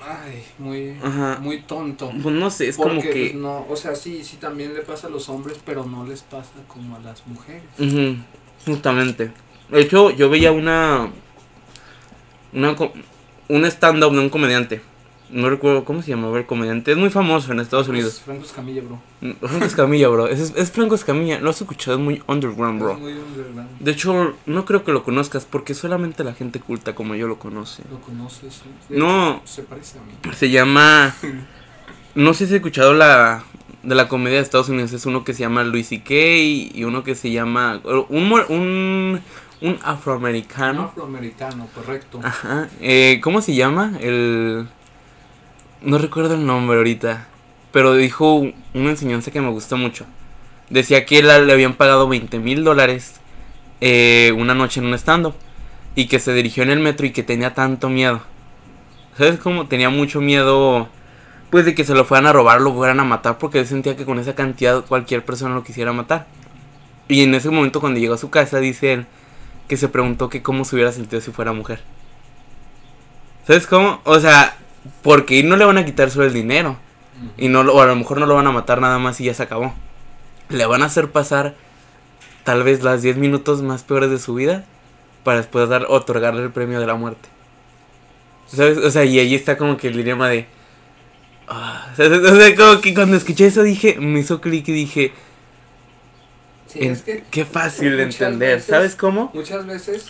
[0.04, 0.98] Ay, muy.
[1.04, 1.38] Ajá.
[1.40, 2.12] Muy tonto.
[2.24, 3.34] Pues no sé, es porque como pues, que.
[3.36, 6.50] no, o sea, sí, sí también le pasa a los hombres, pero no les pasa
[6.68, 7.62] como a las mujeres.
[8.66, 9.32] Justamente.
[9.70, 11.10] De hecho, yo veía una.
[12.54, 12.76] Una.
[13.48, 14.82] Un stand-up de un comediante.
[15.30, 16.92] No recuerdo cómo se llamaba el comediante.
[16.92, 18.16] Es muy famoso en Estados Unidos.
[18.16, 19.00] Pues, Franco Escamilla, bro.
[19.48, 20.28] Franco Escamilla, bro.
[20.28, 21.40] Es, es Franco Escamilla.
[21.40, 22.94] Lo has escuchado, es muy underground, Es bro.
[22.98, 23.70] muy underground.
[23.80, 27.40] De hecho, no creo que lo conozcas porque solamente la gente culta como yo lo
[27.40, 27.84] conoce.
[27.90, 28.70] Lo conoces, sí.
[28.90, 29.42] No.
[29.46, 30.34] se parece a mí.
[30.36, 31.16] Se llama.
[32.14, 33.46] No sé si has escuchado la.
[33.84, 34.92] De la comedia de Estados Unidos.
[34.92, 36.14] Es uno que se llama Louis C.K.
[36.14, 37.80] y uno que se llama.
[38.10, 38.46] Un, mo-
[39.62, 40.84] un, un Un afroamericano.
[40.84, 42.20] afroamericano, correcto.
[42.24, 42.68] Ajá.
[42.80, 43.94] Eh, ¿Cómo se llama?
[44.02, 44.68] El.
[45.82, 47.28] No recuerdo el nombre ahorita.
[47.72, 48.36] Pero dijo
[48.74, 50.06] una enseñanza que me gustó mucho.
[50.70, 53.16] Decía que él le habían pagado 20 mil dólares
[53.82, 55.36] eh, una noche en un stand-up.
[55.96, 58.22] Y que se dirigió en el metro y que tenía tanto miedo.
[59.18, 59.68] ¿Sabes cómo?
[59.68, 60.88] Tenía mucho miedo.
[61.50, 63.38] Pues de que se lo fueran a robar, lo fueran a matar.
[63.38, 66.28] Porque él sentía que con esa cantidad cualquier persona lo quisiera matar.
[67.10, 69.06] Y en ese momento cuando llegó a su casa, dice él
[69.72, 71.80] que se preguntó que cómo se hubiera sentido si fuera mujer.
[73.48, 74.02] ¿Sabes cómo?
[74.04, 74.58] O sea,
[75.02, 76.76] porque no le van a quitar solo el dinero.
[77.38, 79.24] Y no, lo- o a lo mejor no lo van a matar nada más y
[79.24, 79.74] ya se acabó.
[80.50, 81.56] Le van a hacer pasar
[82.44, 84.66] tal vez las 10 minutos más peores de su vida
[85.24, 87.30] para después dar, otorgarle el premio de la muerte.
[88.48, 88.78] ¿Sabes?
[88.78, 90.48] O sea, y ahí está como que el dilema de...
[91.48, 91.88] ah.
[91.94, 95.14] O sea, como que cuando escuché eso dije, me hizo clic y dije,
[96.72, 98.56] Sí, en- es que qué fácil de entender.
[98.56, 99.30] veces- ¿Sabes cómo?
[99.34, 100.06] muchas veces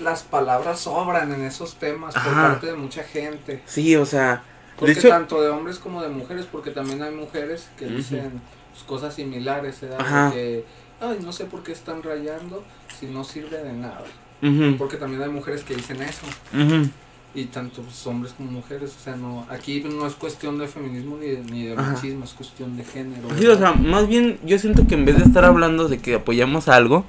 [0.00, 3.62] las palabras sobran en esos temas por parte de mucha gente.
[3.66, 4.42] Sí, o sea...
[4.78, 8.42] Porque de hecho, tanto de hombres como de mujeres, porque también hay mujeres que dicen
[8.72, 9.80] pues, cosas similares.
[9.80, 10.64] De que,
[11.00, 12.62] ay, no sé por qué están rayando
[13.00, 14.04] si no sirve de nada.
[14.42, 16.90] ujú, Porque también hay mujeres que dicen eso, ujú.
[17.36, 21.18] Y tanto pues, hombres como mujeres, o sea, no, aquí no es cuestión de feminismo
[21.18, 23.28] ni de, ni de machismo, es cuestión de género.
[23.38, 26.14] Sí, o sea, más bien yo siento que en vez de estar hablando de que
[26.14, 27.04] apoyamos algo,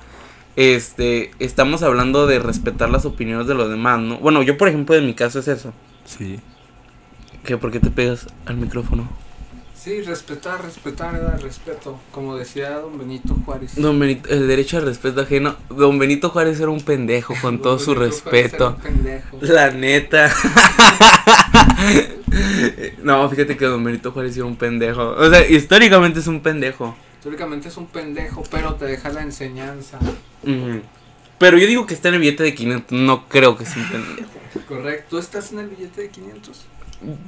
[0.58, 4.18] este, estamos hablando de respetar las opiniones de los demás, ¿no?
[4.18, 5.74] Bueno, yo por ejemplo en mi caso es eso.
[6.04, 6.40] Sí.
[7.46, 7.58] ¿Qué?
[7.58, 9.08] ¿Por qué te pegas al micrófono?
[9.88, 11.40] Sí, respetar, respetar, ¿verdad?
[11.42, 13.74] respeto, como decía don Benito Juárez.
[13.76, 15.56] Don Benito, el derecho al respeto ajeno.
[15.70, 18.78] Don Benito Juárez era un pendejo con todo su era respeto.
[18.84, 19.48] un.
[19.48, 20.30] La neta.
[23.02, 25.12] no, fíjate que Don Benito Juárez era un pendejo.
[25.12, 26.94] O sea, históricamente es un pendejo.
[27.20, 30.00] Históricamente es un pendejo, pero te deja la enseñanza.
[31.38, 32.92] Pero yo digo que está en el billete de 500.
[32.92, 34.30] No creo que sea un pendejo.
[34.68, 35.06] Correcto.
[35.12, 36.66] ¿Tú estás en el billete de 500?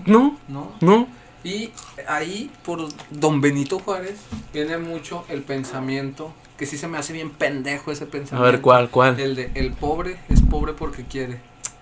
[0.06, 0.76] No, No.
[0.82, 1.08] no.
[1.44, 1.72] Y
[2.08, 4.16] ahí, por don Benito Juárez,
[4.54, 8.52] viene mucho el pensamiento, que sí se me hace bien pendejo ese A pensamiento.
[8.52, 9.20] ver, ¿cuál, cuál?
[9.20, 11.40] El de, el pobre es pobre porque quiere.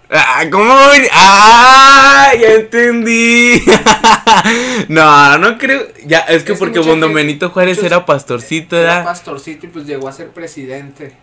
[0.10, 0.74] Ah, ¿cómo?
[1.12, 2.30] ¡Ah!
[2.39, 3.62] Ya entendí.
[4.88, 5.88] no, no creo.
[6.06, 9.04] Ya, es que Es porque Don Benito Juárez era pastorcito, Era era.
[9.04, 11.17] pastorcito y pues llegó a ser presidente.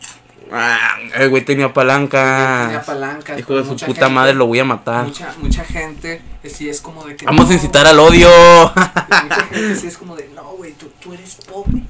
[0.53, 2.65] Ah, el güey tenía palanca.
[2.67, 3.39] Tenía palancas.
[3.39, 5.05] Hijo de su puta gente- madre, lo voy a matar.
[5.07, 7.27] Mucha, mucha gente eh, sí es como de que.
[7.27, 8.29] Vamos a no, incitar al odio.
[8.75, 11.83] Mucha gente sí es como de, no, güey, tú, tú eres pobre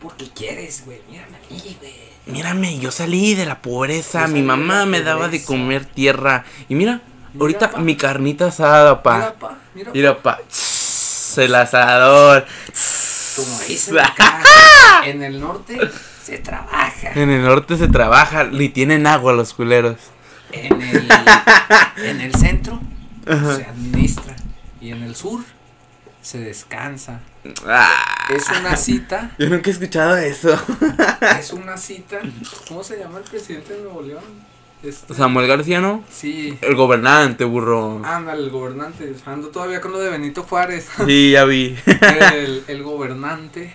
[0.00, 1.00] porque quieres, güey.
[1.10, 2.06] Mírame a mí, güey.
[2.26, 4.22] Mírame, yo salí de la pobreza.
[4.26, 6.44] Yo Mi mamá me daba de comer tierra.
[6.68, 7.00] Y mira,
[7.32, 7.78] Mira, ahorita pa.
[7.78, 9.16] mi carnita asada, pa.
[9.18, 10.38] Mira, pa, mira, Mira, pa.
[10.48, 12.46] Tss, El asador.
[13.36, 13.96] Como dicen
[15.04, 15.78] en el norte
[16.26, 17.12] se trabaja.
[17.14, 19.96] En el norte se trabaja, ni tienen agua los culeros.
[20.50, 21.08] En el,
[22.04, 22.80] en el centro
[23.24, 24.34] se administra.
[24.80, 25.44] Y en el sur
[26.22, 27.20] se descansa.
[27.64, 29.30] Ah, Es una cita.
[29.38, 30.60] yo nunca he escuchado eso.
[31.38, 32.18] Es una cita.
[32.66, 34.24] ¿Cómo se llama el presidente de Nuevo León?
[34.82, 36.02] Este, Samuel García, ¿no?
[36.10, 36.58] sí.
[36.60, 38.02] El gobernante, burro.
[38.04, 39.14] Ándale, el gobernante.
[39.26, 40.88] Ando todavía con lo de Benito Juárez.
[41.06, 41.76] Sí, ya vi.
[42.34, 43.74] El, el gobernante.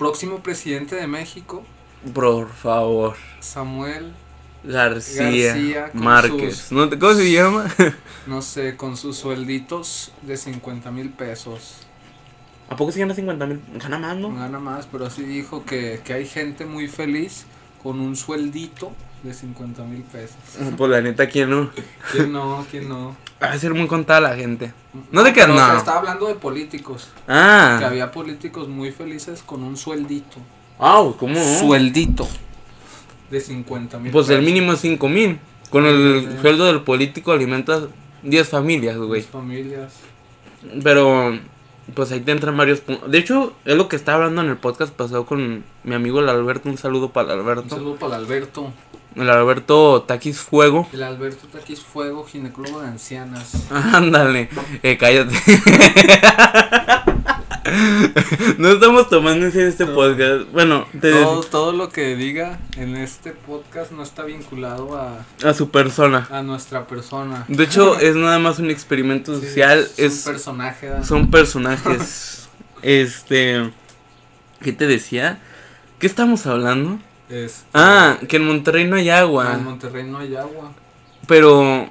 [0.00, 1.62] Próximo presidente de México.
[2.14, 3.16] Por favor.
[3.40, 4.14] Samuel.
[4.64, 6.56] García, García Márquez.
[6.56, 7.66] sus- ¿No te- ¿Cómo se llama?
[8.26, 11.76] No sé, con sus suelditos de 50 mil pesos.
[12.70, 13.60] ¿A poco si gana 50 mil?
[13.74, 14.34] Gana más, ¿no?
[14.34, 17.44] Gana más, pero sí dijo que, que hay gente muy feliz
[17.82, 20.36] con un sueldito de 50 mil pesos.
[20.76, 21.70] Pues la neta, ¿quién no?
[22.12, 22.66] ¿Quién no?
[22.70, 23.16] ¿Quién no?
[23.42, 24.72] Va a ser muy contada la gente.
[25.12, 25.78] No te quedas, Pero, o sea, no.
[25.78, 27.10] estaba hablando de políticos.
[27.26, 27.80] Que Ah.
[27.86, 30.38] había políticos muy felices con un sueldito.
[30.78, 31.34] Ah, ¿cómo?
[31.58, 32.26] Sueldito.
[33.30, 35.38] De 50 mil Pues el mínimo es 5 mil.
[35.70, 36.38] Con el Sí.
[36.42, 37.84] sueldo del político alimentas
[38.22, 39.22] 10 familias, güey.
[39.22, 39.92] familias.
[40.82, 41.38] Pero,
[41.94, 43.10] pues ahí te entran varios puntos.
[43.10, 46.28] De hecho, es lo que estaba hablando en el podcast pasado con mi amigo el
[46.28, 46.68] Alberto.
[46.68, 47.76] Un saludo para el Un Alberto.
[47.76, 48.72] saludo para el Alberto.
[49.16, 50.88] El Alberto Taquis Fuego.
[50.92, 53.52] El Alberto Taquis Fuego, ginecólogo de ancianas.
[53.70, 54.48] Ándale,
[54.82, 55.34] eh, cállate.
[58.58, 60.50] no estamos tomando en serio este podcast.
[60.52, 65.54] Bueno, te Todo, todo lo que diga en este podcast no está vinculado a, a
[65.54, 66.28] su persona.
[66.30, 67.44] a nuestra persona.
[67.48, 69.88] De hecho, es nada más un experimento Sí, social.
[69.98, 70.86] un Es, personaje.
[70.88, 71.04] ¿verdad?
[71.04, 72.48] son personajes.
[72.82, 73.70] este.
[74.62, 75.40] ¿Qué te decía?
[75.98, 76.98] ¿Qué estamos hablando?
[77.30, 79.54] Este, Ah, que en Monterrey no hay agua.
[79.54, 80.72] En Monterrey no hay agua.
[81.26, 81.88] Pero.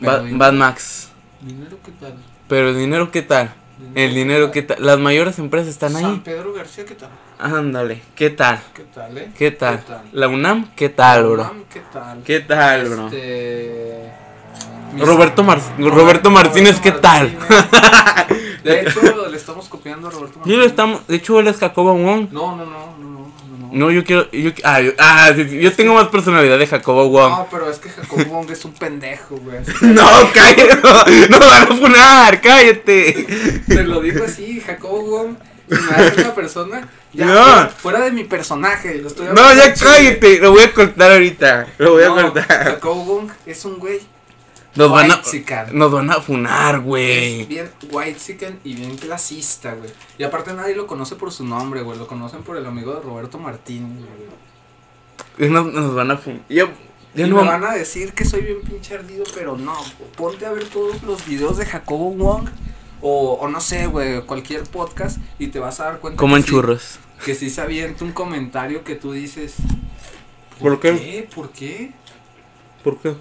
[0.00, 0.24] Pero.
[0.32, 1.10] Bad Max.
[1.40, 2.14] ¿Dinero qué tal?
[2.48, 3.54] Pero el dinero, ¿qué tal?
[3.94, 4.76] El dinero, ¿qué tal?
[4.80, 6.22] Las mayores empresas están San ahí.
[6.24, 7.10] Pedro García, ¿qué tal?
[7.38, 8.60] Ándale, ¿qué tal?
[8.74, 9.30] ¿Qué tal, eh?
[9.36, 9.78] ¿Qué tal?
[9.80, 10.02] ¿Qué tal?
[10.12, 11.44] La UNAM, ¿qué tal, bro?
[11.44, 12.22] Mam, ¿Qué tal?
[12.22, 13.06] ¿Qué tal, bro?
[13.06, 14.10] Este...
[14.98, 17.32] Roberto, Mar- Roberto Martínez, ¿qué tal?
[17.36, 18.62] Martínez.
[18.62, 20.58] De hecho, le estamos copiando a Roberto Sí, Martínez.
[20.58, 21.06] lo estamos.
[21.06, 22.28] De hecho, él es Jacobo Wong.
[22.30, 23.13] No, no, no, no,
[23.74, 24.30] no, yo quiero.
[24.30, 27.30] Yo, ah, yo, ah, yo tengo más personalidad de Jacobo Wong.
[27.30, 29.58] No, pero es que Jacobo Wong es un pendejo, güey.
[29.82, 30.76] No, cállate.
[30.82, 33.26] No, no van a funar, cállate.
[33.66, 35.36] Te lo digo así, Jacobo Wong.
[35.68, 36.88] Si me hace una persona.
[37.12, 37.68] Ya, No.
[37.70, 38.94] fuera, de mi personaje.
[38.96, 40.38] Lo estoy No, ya cállate.
[40.38, 41.66] Lo voy a cortar ahorita.
[41.78, 42.46] Lo voy a cortar.
[42.64, 44.00] Jacobo Wong es un güey.
[44.76, 45.14] Nos van a.
[45.16, 45.76] whitezican.
[45.78, 47.46] Nos van a funar, Es güey.
[47.46, 49.90] bien white y bien clasista, güey.
[50.18, 51.98] Y aparte nadie lo conoce por su nombre, güey.
[51.98, 53.98] Lo conocen por el amigo de Roberto Martínez,
[55.38, 55.50] güey.
[55.50, 56.40] Nos, nos van a funar.
[56.48, 56.66] Ya,
[57.14, 59.76] ya y no me van a decir que soy bien pinche ardido, pero no.
[60.16, 62.48] Ponte a ver todos los videos de Jacobo Wong.
[63.06, 66.40] O, o no sé, güey, cualquier podcast y te vas a dar cuenta Como que
[66.40, 66.98] en sí- churros.
[67.24, 69.56] que si se avienta un comentario que tú dices.
[70.58, 71.28] ¿Por qué?
[71.34, 71.92] ¿Por qué?
[72.82, 73.14] ¿Por qué?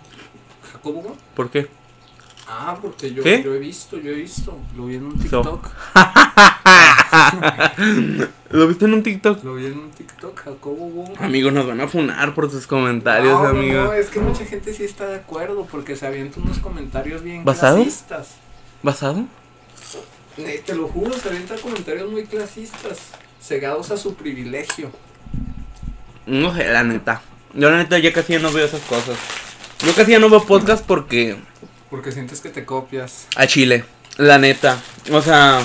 [0.84, 1.16] ¿Jacobo Wong?
[1.34, 1.68] ¿Por qué?
[2.46, 3.42] Ah, porque yo, ¿Qué?
[3.42, 4.58] yo he visto, yo he visto.
[4.76, 5.18] Lo vi en un.
[5.18, 5.70] TikTok.
[8.52, 9.42] ¿Lo viste en un TikTok?
[9.46, 11.12] Lo vi en un TikTok, Jacobo Wong.
[11.20, 13.86] Amigos, nos van a funar por tus comentarios, no, no, amigos.
[13.86, 17.46] no, es que mucha gente sí está de acuerdo porque se avienta unos comentarios bien
[17.46, 17.78] ¿Basado?
[17.78, 18.32] clasistas.
[18.82, 19.24] ¿Basado?
[20.36, 22.98] Eh, te lo juro, se avienta comentarios muy clasistas,
[23.42, 24.92] cegados a su privilegio.
[26.26, 27.22] No sé, la neta.
[27.54, 29.16] Yo la neta ya casi no veo esas cosas.
[29.86, 31.38] Yo casi ya no veo podcast porque...
[31.90, 33.28] Porque sientes que te copias.
[33.36, 33.86] A Chile.
[34.18, 34.82] La neta.
[35.12, 35.62] O sea...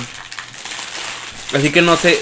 [1.55, 2.19] Así que no sé.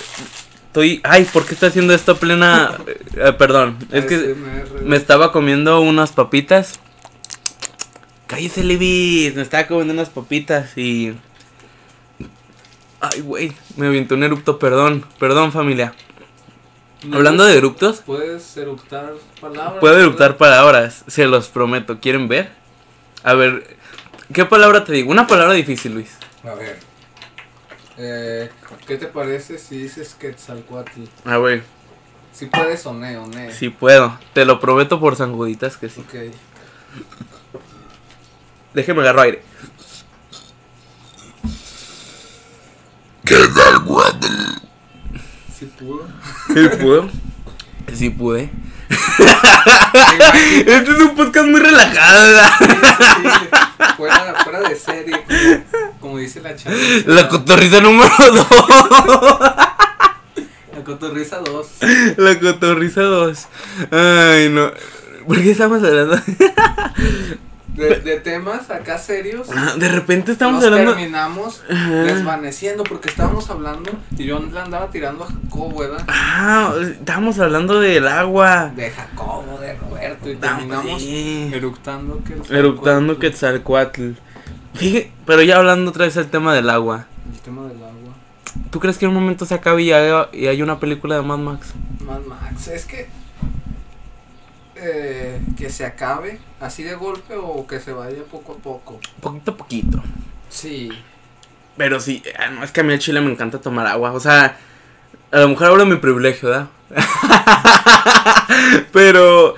[0.66, 1.01] Estoy...
[1.05, 2.79] Ay, ¿por qué estoy haciendo esto plena...
[3.16, 3.79] eh, perdón.
[3.90, 4.35] Es que
[4.83, 6.79] me estaba comiendo unas papitas.
[8.27, 9.35] Cállese, Levis.
[9.35, 11.14] Me estaba comiendo unas papitas y...
[13.01, 13.53] Ay, güey.
[13.77, 15.05] Me avientó un erupto, perdón.
[15.18, 15.94] Perdón, familia.
[17.04, 19.80] No Hablando de eruptos, Puedes eruptar palabras.
[19.80, 21.04] puedo eruptar palabras.
[21.06, 22.00] Se los prometo.
[22.00, 22.50] ¿Quieren ver?
[23.22, 23.76] A ver,
[24.32, 25.11] ¿qué palabra te digo?
[25.11, 26.11] Una palabra difícil, Luis.
[26.42, 26.78] A ver.
[27.98, 28.50] Eh,
[28.87, 31.02] ¿Qué te parece si dices Quetzalcoatl?
[31.24, 31.62] A ver,
[32.32, 33.52] Si puedes o ne, o ne.
[33.52, 34.18] si puedo.
[34.32, 36.00] Te lo prometo por San Juditas que sí.
[36.00, 36.14] Ok.
[38.74, 39.42] Déjeme agarro aire.
[45.59, 45.66] Si
[46.56, 46.70] pudo.
[46.70, 47.10] ¿Sí puedo?
[47.94, 48.50] Sí pude.
[50.66, 52.38] Este es un podcast muy relajado.
[53.16, 53.28] Sí,
[53.96, 57.10] fuera, fuera de serie, como, como dice la chaviza.
[57.10, 58.46] La cotorriza número 2.
[60.74, 61.66] La cotorriza 2.
[62.16, 63.48] La cotorriza 2.
[63.90, 64.70] Ay, no.
[65.26, 66.20] ¿Por qué estamos hablando?
[67.76, 69.48] De, de temas acá serios.
[69.54, 70.92] Ah, De repente estamos nos hablando.
[70.94, 71.90] terminamos Ajá.
[71.90, 76.04] desvaneciendo porque estábamos hablando y yo le andaba tirando a Jacobo, ¿verdad?
[76.08, 78.72] Ah, estábamos hablando del agua.
[78.74, 81.50] De Jacobo, de Roberto y Ah, terminamos sí.
[81.52, 84.12] eructando que Eruptando Quetzalcoatl.
[84.74, 87.06] Fíjate, pero ya hablando otra vez del tema del agua.
[87.32, 87.92] El tema del agua.
[88.70, 91.68] ¿Tú crees que en un momento se acabe y hay una película de Mad Max?
[92.04, 93.06] Mad Max, es que
[95.57, 99.01] que se acabe así de golpe o que se vaya poco a poco.
[99.20, 100.03] Poquito a poquito.
[100.49, 100.90] Sí.
[101.77, 104.12] Pero sí, ah, no, es que a mí en Chile me encanta tomar agua.
[104.12, 104.57] O sea,
[105.31, 106.68] a lo mejor hablo de mi privilegio, ¿verdad?
[108.92, 109.55] Pero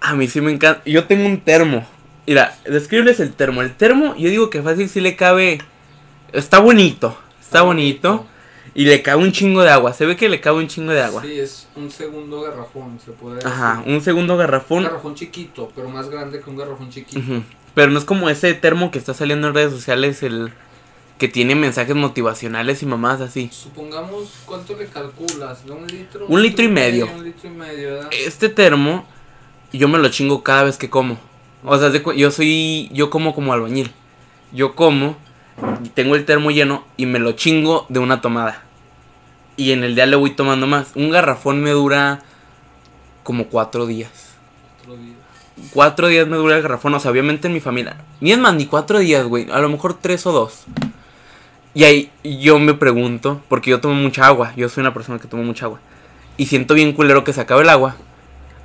[0.00, 0.82] a mí sí me encanta.
[0.84, 1.86] Yo tengo un termo.
[2.26, 3.62] Mira, describirles el termo.
[3.62, 5.58] El termo, yo digo que fácil sí le cabe.
[6.32, 7.18] Está bonito.
[7.40, 8.26] Está bonito.
[8.74, 9.92] Y le cabe un chingo de agua.
[9.92, 11.22] Se ve que le cabe un chingo de agua.
[11.22, 14.82] Sí, es un segundo garrafón, se puede Ajá, un segundo Un garrafón.
[14.84, 17.20] garrafón chiquito, pero más grande que un garrafón chiquito.
[17.74, 20.52] Pero no es como ese termo que está saliendo en redes sociales, el
[21.18, 23.48] que tiene mensajes motivacionales y mamás así.
[23.52, 25.64] Supongamos, ¿cuánto le calculas?
[25.64, 26.26] ¿De un litro?
[26.26, 27.06] Un litro y medio.
[27.14, 28.10] Un litro y medio, ¿verdad?
[28.10, 29.04] Este termo,
[29.72, 31.18] yo me lo chingo cada vez que como.
[31.64, 33.92] O sea, yo soy, yo como como albañil.
[34.52, 35.16] Yo como,
[35.94, 38.62] tengo el termo lleno y me lo chingo de una tomada.
[39.56, 40.92] Y en el día le voy tomando más.
[40.94, 42.20] Un garrafón me dura
[43.22, 44.10] como cuatro días.
[44.80, 45.14] Otro día.
[45.72, 47.96] Cuatro días me dura el garrafón, o sea, obviamente en mi familia.
[48.20, 49.50] Ni es más, ni cuatro días, güey.
[49.50, 50.64] A lo mejor tres o dos.
[51.74, 54.52] Y ahí yo me pregunto, porque yo tomo mucha agua.
[54.56, 55.80] Yo soy una persona que toma mucha agua.
[56.36, 57.96] Y siento bien culero que se acabe el agua.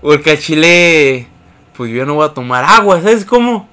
[0.02, 1.28] Porque a Chile,
[1.76, 3.68] pues yo no voy a tomar agua, ¿sabes cómo?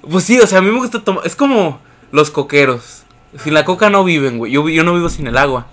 [0.00, 1.26] Pues sí, o sea, a mí me gusta tomar.
[1.26, 1.80] Es como
[2.14, 3.02] los coqueros.
[3.42, 4.52] Sin la coca no viven, güey.
[4.52, 5.66] Yo, yo no vivo sin el agua.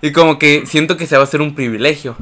[0.00, 2.16] Y como que siento que se va a hacer un privilegio.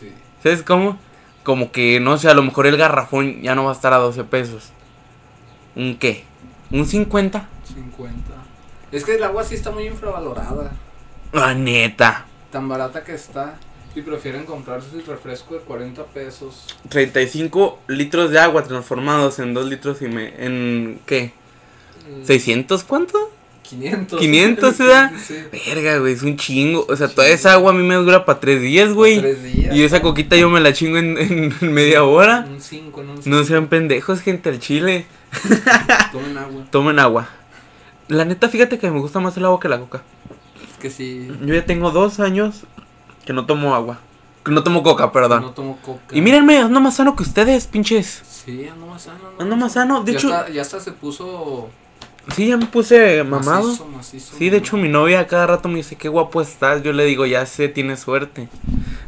[0.00, 0.10] Sí.
[0.42, 0.98] ¿Sabes cómo?
[1.42, 3.98] Como que, no sé, a lo mejor el garrafón ya no va a estar a
[3.98, 4.70] 12 pesos.
[5.76, 6.24] ¿Un qué?
[6.70, 7.46] ¿Un 50?
[7.74, 8.18] 50.
[8.90, 10.72] Es que el agua sí está muy infravalorada.
[11.32, 12.24] La neta.
[12.50, 13.56] Tan barata que está.
[13.94, 16.74] Y prefieren comprarse el refresco de 40 pesos.
[16.88, 20.32] 35 litros de agua transformados en 2 litros y me...
[20.42, 21.34] ¿En qué?
[22.08, 23.30] Mm, ¿600 cuánto?
[23.62, 24.18] 500.
[24.20, 25.12] 500, ¿verdad?
[25.24, 25.36] Sí.
[25.50, 26.84] Verga, güey, es un chingo.
[26.88, 29.20] O sea, toda esa agua a mí me dura para 3 días, güey.
[29.20, 29.74] Tres días.
[29.74, 32.46] Y esa coquita yo me la chingo en, en media hora.
[32.50, 33.44] Un 5 en un No cinco.
[33.44, 35.06] sean pendejos, gente, al chile.
[36.12, 36.64] Tomen agua.
[36.70, 37.28] Tomen agua.
[38.08, 40.02] La neta, fíjate que me gusta más el agua que la coca.
[40.70, 41.28] Es que sí.
[41.42, 42.64] Yo ya tengo dos años
[43.24, 44.00] que no tomo agua.
[44.44, 45.42] Que no tomo coca, perdón.
[45.42, 46.02] No tomo coca.
[46.14, 48.22] y mírenme, ando más sano que ustedes, pinches.
[48.44, 49.18] Sí, ando más sano.
[49.38, 50.02] Ando más sano.
[50.02, 51.70] De ya hecho, Hasta, ya hasta se puso.
[52.34, 53.64] Sí, ya me puse mamado.
[53.68, 56.82] Macizo, macizo, Sí, de hecho, mi novia a cada rato me dice, qué guapo estás.
[56.82, 58.48] Yo le digo, ya sé, tienes suerte.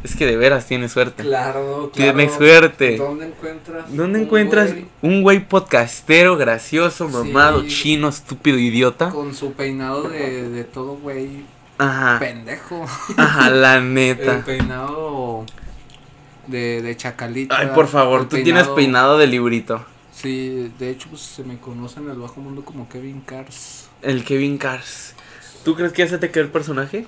[0.03, 1.23] Es que de veras tienes suerte.
[1.23, 2.13] Claro, claro.
[2.13, 2.97] Tienes suerte.
[2.97, 3.85] ¿Dónde encuentras?
[3.95, 7.67] ¿Dónde un encuentras güey un güey podcastero, gracioso, mamado, Sí.
[7.69, 9.09] chino, estúpido, idiota?
[9.09, 11.43] Con su peinado de, de todo güey
[11.77, 12.85] Ajá, pendejo.
[13.17, 14.43] ajá, la El neta.
[14.45, 15.45] peinado
[16.47, 17.57] de, de chacalita.
[17.57, 19.83] Ay, por favor, el tú tienes peinado de librito.
[20.25, 23.89] Sí, de hecho, pues se me conoce en el bajo mundo como Kevin Cars.
[24.01, 25.13] El Kevin Cars.
[25.63, 27.05] ¿Tú crees que ya se te quedó el personaje?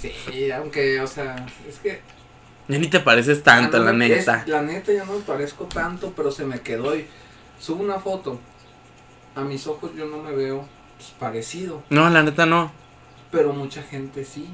[0.00, 2.00] Sí, aunque, o sea, es que.
[2.68, 4.42] Ya ni te pareces tanto, no la neta.
[4.42, 7.06] es- la neta ya no me parezco tanto, pero se me quedó y
[7.58, 8.38] subo una foto.
[9.34, 10.64] A mis ojos yo no me veo
[10.96, 12.70] pues, parecido, No, la neta no.
[13.32, 14.46] pero mucha gente sí.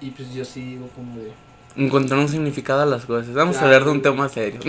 [0.00, 1.32] Y pues yo sí digo como de.
[1.76, 3.34] Encontrar un significado a las cosas.
[3.34, 4.60] Vamos a hablar de un tema serio.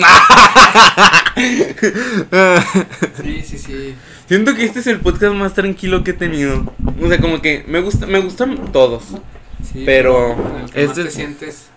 [3.22, 3.96] Sí, sí, sí.
[4.28, 6.74] Siento que este es el podcast más tranquilo que he tenido.
[7.02, 9.04] O sea, como que me gusta, me gustan todos.
[9.63, 11.68] sí Pero en el que más este te es- sientes.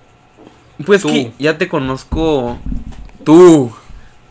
[0.86, 1.08] Pues Tú.
[1.08, 2.58] que ya te conozco
[3.24, 3.72] tú.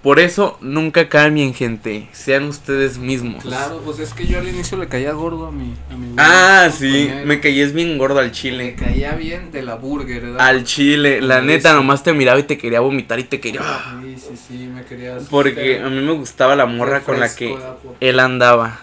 [0.08, 2.08] Por eso nunca cambien, gente.
[2.14, 3.44] Sean ustedes mismos.
[3.44, 5.74] Claro, pues es que yo al inicio le caía gordo a mi.
[5.92, 7.08] A mi Ah, sí.
[7.08, 7.26] compañero.
[7.28, 8.76] Me caíes bien gordo al Le chile.
[8.80, 10.40] caía bien de la burger, ¿verdad?
[10.40, 11.20] Al chile.
[11.20, 13.62] La neta, nomás te miraba y te quería vomitar y te quería.
[14.02, 15.24] Sí, sí, sí, me querías.
[15.30, 17.58] Porque a mí me gustaba la morra con la que
[18.00, 18.80] él andaba.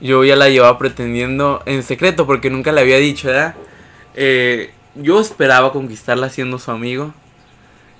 [0.00, 3.54] Yo ya la llevaba pretendiendo en secreto porque nunca le había dicho, ¿verdad?
[4.16, 7.14] Eh, yo esperaba conquistarla siendo su amigo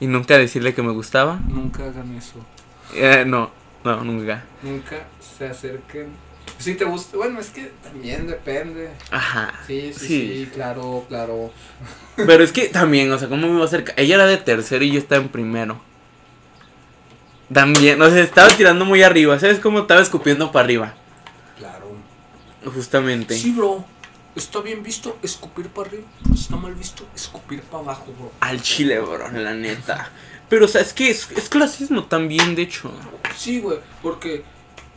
[0.02, 1.38] y nunca decirle que me gustaba.
[1.46, 2.34] Nunca hagan eso.
[2.92, 3.52] Eh, no,
[3.84, 4.42] no, nunca.
[4.60, 6.08] Nunca se acerquen.
[6.58, 8.90] Si te gusta, bueno, es que también depende.
[9.12, 9.54] Ajá.
[9.64, 10.06] Sí, sí, Sí.
[10.44, 11.52] sí, claro, claro.
[12.16, 13.94] Pero es que también, o sea, ¿cómo me iba a acercar?
[13.96, 15.80] Ella era de tercero y yo estaba en primero.
[17.52, 19.38] También, o sea, estaba tirando muy arriba.
[19.38, 20.94] ¿Sabes cómo estaba escupiendo para arriba?
[21.58, 21.92] Claro.
[22.74, 23.36] Justamente.
[23.36, 23.84] Sí, bro.
[24.34, 26.04] Está bien visto escupir para arriba.
[26.34, 28.32] Está mal visto escupir para abajo, bro.
[28.40, 30.10] Al chile, bro, la neta.
[30.48, 32.90] Pero, o sea, es que es, es clasismo también, de hecho.
[33.36, 34.42] Sí, güey, porque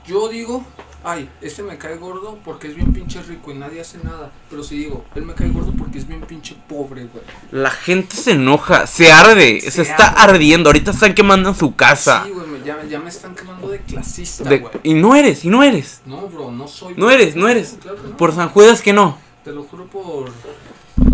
[0.07, 0.65] yo digo,
[1.03, 4.31] ay, este me cae gordo porque es bien pinche rico y nadie hace nada.
[4.49, 7.23] Pero si digo, él me cae gordo porque es bien pinche pobre, güey.
[7.51, 10.35] La gente se enoja, se arde, se, Se está arde.
[10.35, 10.69] ardiendo.
[10.69, 12.23] Ahorita están quemando en su casa.
[12.25, 14.63] Sí, güey, ya, ya me están quemando de clasista, güey.
[14.83, 16.01] y no eres, y no eres.
[16.05, 16.95] No, bro, no soy.
[16.95, 17.77] No eres, no eres.
[17.81, 18.17] Claro no.
[18.17, 19.24] Por San Judas que no.
[19.45, 20.31] Te lo juro por.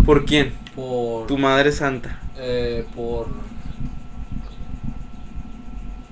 [0.04, 0.52] ¿Por quién?
[0.74, 1.26] Por.
[1.28, 2.18] Tu madre santa.
[2.38, 3.28] Eh, por.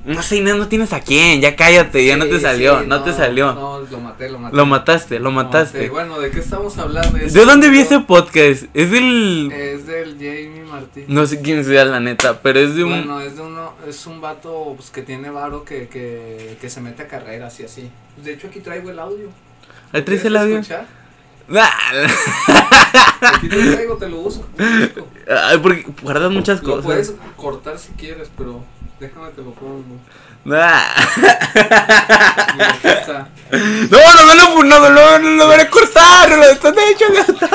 [0.04, 3.02] No sé, no, no tienes a quién, ya cállate, ya no te salió, sí, no,
[3.02, 3.52] te salió.
[3.52, 4.56] No, lo maté, lo maté.
[4.56, 5.78] Lo mataste, lo Lo mataste.
[5.78, 5.90] maté.
[5.90, 7.18] Bueno, ¿de qué estamos hablando?
[7.18, 8.64] Es- ¿De dónde vi ese podcast?
[8.72, 9.52] Es del...
[9.52, 11.04] Es del Jamie Martín.
[11.06, 12.90] No sé quién sea la neta, pero es de un...
[12.92, 16.80] Bueno, es de uno, es un vato pues, que tiene varo que, que, que se
[16.80, 17.90] mete a carreras y así.
[18.24, 19.28] De hecho aquí traigo el audio.
[19.92, 20.58] ¿Ahí traes ¿Quieres el audio?
[20.60, 20.86] escuchar?
[23.40, 24.44] Te lo traigo, te lo busco.
[24.56, 25.08] te lo busco.
[25.28, 27.24] Ay, porque guardas muchas Lo puedes cosas.
[27.36, 28.64] cortar si quieres, pero
[29.00, 29.82] déjame te lo pongo.
[30.44, 30.54] Nah.
[32.54, 33.28] Mira, aquí está.
[33.50, 36.72] No, no me lo no, no, no, no lo van a cortar, no lo están
[36.72, 37.50] derechos de autor.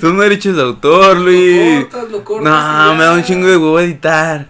[0.00, 0.56] Son derechos.
[0.56, 1.76] De autor, Luis.
[1.76, 2.52] Lo cortas, lo cortas.
[2.52, 4.48] No, me da un chingo de huevo editar.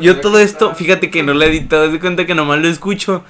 [0.00, 3.24] Yo todo esto, fíjate que no lo he editado, de cuenta que nomás lo escucho.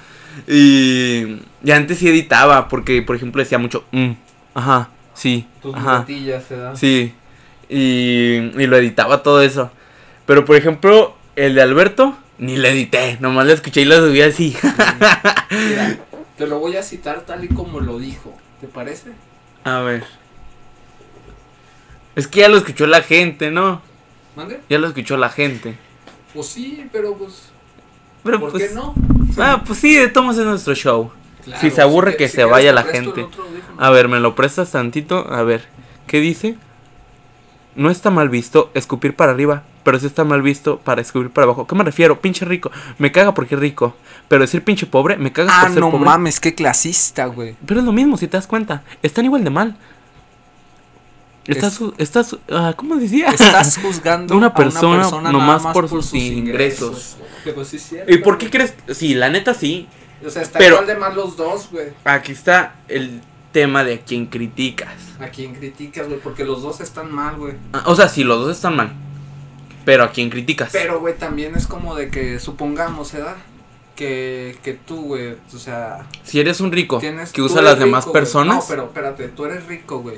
[0.47, 4.11] Y, y antes sí editaba, porque por ejemplo decía mucho, mm,
[4.53, 6.75] ajá, sí, Tus ajá, se da.
[6.75, 7.13] sí.
[7.69, 9.71] Y, y lo editaba todo eso.
[10.25, 14.21] Pero por ejemplo, el de Alberto, ni lo edité, nomás lo escuché y lo subí
[14.21, 14.55] así.
[15.49, 15.97] Mira,
[16.37, 18.35] te lo voy a citar tal y como lo dijo.
[18.61, 19.11] ¿Te parece?
[19.63, 20.03] A ver.
[22.15, 23.81] Es que ya lo escuchó la gente, ¿no?
[24.35, 24.59] ¿Mande?
[24.69, 25.75] Ya lo escuchó la gente.
[26.33, 27.52] Pues sí, pero pues.
[28.23, 28.93] Pero ¿Por pues, qué no?
[29.37, 31.11] Ah, pues sí, de todos modos es nuestro show.
[31.43, 33.23] Claro, si se aburre, que- que si se vaya la gente.
[33.23, 33.45] otro.
[33.77, 35.27] A ver, ¿me lo prestas tantito?
[35.33, 35.65] A ver,
[36.07, 36.55] ¿qué dice?
[37.75, 41.45] No está mal visto escupir para arriba, pero sí está mal visto para escupir para
[41.45, 41.65] abajo.
[41.65, 42.21] ¿Qué me refiero?
[42.21, 42.71] Pinche rico.
[42.99, 43.95] Me caga porque es rico.
[44.27, 46.05] Pero decir pinche pobre, me cagas Ah, por ser no pobre.
[46.05, 47.55] mames, qué clasista, güey.
[47.65, 48.83] Pero es lo mismo, si te das cuenta.
[49.01, 49.75] Están igual de mal.
[51.45, 53.29] Estás, Es- su- estás, ah, ¿cómo decía?
[53.29, 57.17] Estás juzgando Una a persona nada nomás más por sus ingresos.
[57.53, 58.73] Pues sí es cierto, ¿Y por qué crees?
[58.93, 59.87] Sí, la neta sí.
[60.25, 61.87] O sea, está Pero- igual de mal los dos, güey.
[62.05, 63.21] Aquí está el
[63.51, 64.93] tema de a quién criticas.
[65.19, 67.53] A quien criticas, güey, porque los dos están mal, güey.
[67.73, 68.93] Ah, O sea, sí, los dos están mal.
[69.83, 70.69] Pero a quién criticas.
[70.71, 73.35] Pero, güey, también es como de que, supongamos, ¿verdad?
[73.97, 77.31] Que, que tú, güey, o sea, Si eres un rico tienes...
[77.33, 78.55] que usa a las demás rico, personas.
[78.57, 80.17] No, pero espérate, tú eres rico, güey.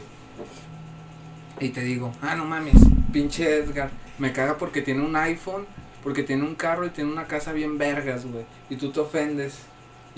[1.60, 2.76] Y te digo, ah, no mames,
[3.14, 5.66] pinche Edgar, me caga porque tiene un iPhone,
[6.04, 8.46] porque tiene un carro y tiene una casa bien vergas, güey.
[8.70, 9.60] Y tú te ofendes.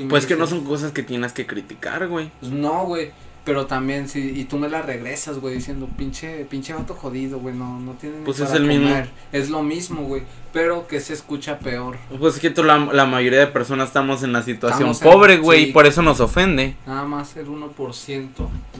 [0.10, 2.32] Pues que no son cosas que tienes que criticar, güey.
[2.40, 3.12] Pues no, güey.
[3.46, 7.56] Pero también, sí, y tú me la regresas, güey, diciendo, pinche, pinche vato jodido, güey,
[7.56, 8.90] no, no tiene Pues es el mismo.
[8.90, 9.10] comer".
[9.32, 11.96] Es lo mismo, güey, pero que se escucha peor.
[12.20, 15.38] Pues es que tú, la, la mayoría de personas estamos en la situación Estamos pobre,
[15.38, 15.70] güey, sí.
[15.70, 16.76] y por eso nos ofende.
[16.86, 18.28] Nada más el 1%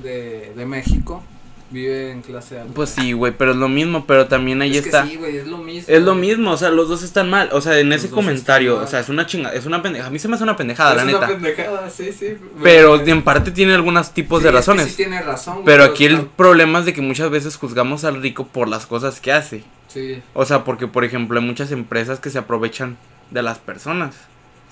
[0.04, 1.24] de, de México
[1.70, 2.74] vive en clase alta.
[2.74, 5.04] Pues sí, güey, pero es lo mismo, pero también ahí es está.
[5.04, 5.84] Que sí, güey, es lo mismo.
[5.94, 7.50] Es lo mismo, o sea, los dos están mal.
[7.52, 10.08] O sea, en Los ese comentario, o sea, es una chinga, es una pendeja.
[10.08, 11.28] A mí se me hace una pendejada, Es la una neta.
[11.28, 12.38] pendejada, sí, sí.
[12.64, 14.88] Pero en parte tiene algunos tipos Sí, de es que razones.
[14.88, 18.22] sí tiene razón, güey, pero aquí el problema es de que muchas veces juzgamos al
[18.22, 19.64] rico por las cosas que hace.
[19.88, 22.98] Sí, O sea, porque por ejemplo hay muchas empresas que se aprovechan
[23.32, 24.16] de las personas.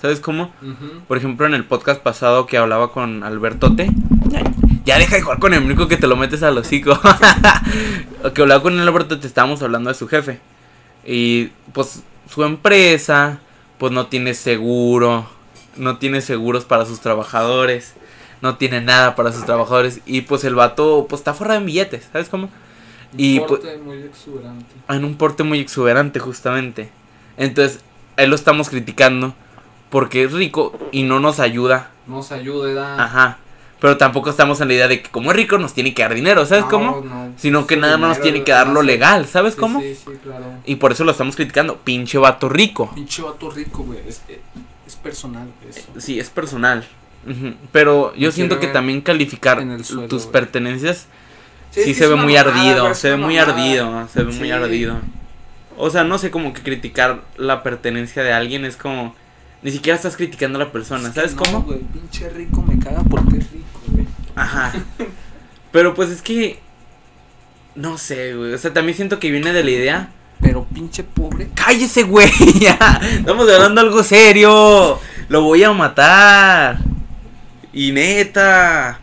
[0.00, 0.52] ¿Sabes cómo?
[1.08, 3.88] Por ejemplo, en el podcast pasado que hablaba con Albertote.
[4.86, 6.98] Ya, deja de jugar con el único que te lo metes al hocico.
[8.34, 10.38] que hablaba con el Albertote, estábamos hablando de su jefe.
[11.04, 13.40] Y pues su empresa,
[13.78, 15.28] pues no tiene seguro.
[15.76, 17.94] No tiene seguros para sus trabajadores.
[18.42, 20.00] No tiene nada para sus trabajadores.
[20.06, 22.08] Y pues el vato, pues está forrado en billetes.
[22.12, 22.48] ¿Sabes cómo?
[23.16, 24.74] Y, Un pues- porte muy exuberante.
[24.88, 26.90] en un porte muy exuberante justamente.
[27.36, 27.80] Entonces,
[28.16, 29.34] él lo estamos criticando
[29.90, 31.90] porque es rico y no nos ayuda.
[32.06, 33.02] Nos ayude, da.
[33.02, 33.38] Ajá.
[33.80, 36.14] Pero tampoco estamos en la idea de que como es rico nos tiene que dar
[36.14, 37.02] dinero, ¿sabes No, cómo?
[37.04, 39.80] no, Sino que nada más nos tiene que dar lo legal, ¿sabes Sí, cómo?
[39.80, 40.44] Sí, sí, claro.
[40.64, 42.90] Y por eso lo estamos criticando, pinche vato rico.
[42.94, 44.00] Pinche vato rico, güey.
[44.08, 44.40] Es, eh,
[44.86, 45.82] es personal eso.
[45.98, 46.86] Sí, es personal.
[47.72, 51.06] Pero yo Me siento que también calificar suelo, tus pertenencias
[51.70, 54.96] sí, se ve muy mamada, ardido, se ve muy ardido, se ve muy ardido.
[55.76, 59.14] O sea, no sé, como que criticar la pertenencia de alguien es como...
[59.66, 61.62] Ni siquiera estás criticando a la persona, Es ¿sabes no, cómo?
[61.62, 64.06] güey, pinche rico me caga porque es rico, güey.
[64.36, 64.72] Ajá.
[65.72, 66.60] Pero pues es que...
[67.74, 68.54] No sé, güey.
[68.54, 70.10] O sea, también siento que viene de la idea...
[70.40, 71.48] Pero pinche pobre.
[71.56, 72.30] ¡Cállese, güey!
[72.60, 72.78] Ya.
[73.02, 75.00] Estamos hablando algo serio.
[75.28, 76.78] Lo voy a matar.
[77.72, 79.00] Y neta.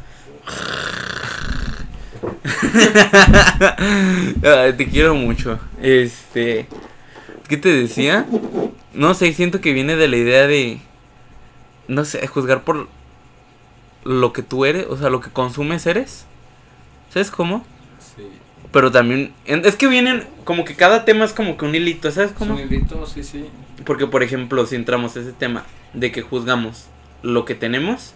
[4.78, 5.60] Te quiero mucho.
[5.82, 6.68] Este.
[7.50, 8.26] ¿Qué te decía?
[8.94, 10.80] No sé, siento que viene de la idea de.
[11.88, 12.88] No sé, juzgar por
[14.04, 16.26] lo que tú eres, o sea, lo que consumes eres.
[17.10, 17.66] ¿Sabes cómo?
[18.00, 18.24] Sí.
[18.72, 19.34] Pero también.
[19.46, 20.26] Es que vienen.
[20.44, 22.56] Como que cada tema es como que un hilito, ¿sabes cómo?
[22.56, 23.46] Un hilito, sí, sí.
[23.86, 26.88] Porque, por ejemplo, si entramos a ese tema de que juzgamos
[27.22, 28.14] lo que tenemos,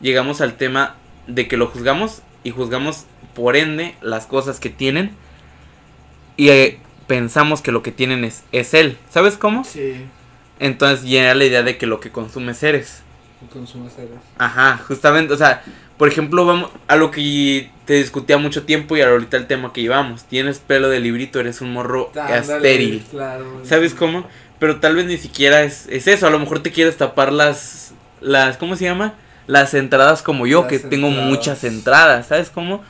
[0.00, 0.96] llegamos al tema
[1.26, 5.12] de que lo juzgamos y juzgamos, por ende, las cosas que tienen
[6.40, 6.78] y eh,
[7.10, 8.96] pensamos que lo que tienen es, es él.
[9.10, 9.64] ¿Sabes cómo?
[9.64, 9.96] Sí.
[10.60, 13.02] Entonces llega la idea de que lo que consumes eres.
[13.52, 14.20] Consumes eres.
[14.38, 15.64] Ajá, justamente, o sea,
[15.98, 19.82] por ejemplo, vamos a lo que te discutía mucho tiempo y ahorita el tema que
[19.82, 20.22] llevamos.
[20.22, 23.04] Tienes pelo de librito, eres un morro estéril.
[23.10, 23.60] Claro.
[23.64, 24.24] ¿Sabes cómo?
[24.60, 26.28] Pero tal vez ni siquiera es, es eso.
[26.28, 27.92] A lo mejor te quieres tapar las.
[28.20, 29.14] las ¿Cómo se llama?
[29.48, 32.84] las entradas como yo, Las que tengo muchas entradas, ¿sabes cómo?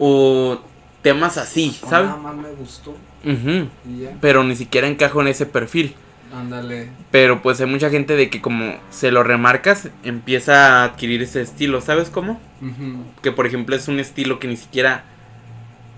[0.00, 0.58] O
[1.02, 2.08] temas así, ¿sabes?
[2.08, 4.16] Nada más me gustó Y ya.
[4.20, 5.94] Pero ni siquiera encajo en ese perfil.
[6.32, 6.88] Ándale.
[7.10, 11.40] Pero pues hay mucha gente de que como se lo remarcas, empieza a adquirir ese
[11.40, 12.40] estilo, ¿sabes cómo?
[12.60, 13.04] Ujú.
[13.22, 15.04] Que por ejemplo es un estilo que ni siquiera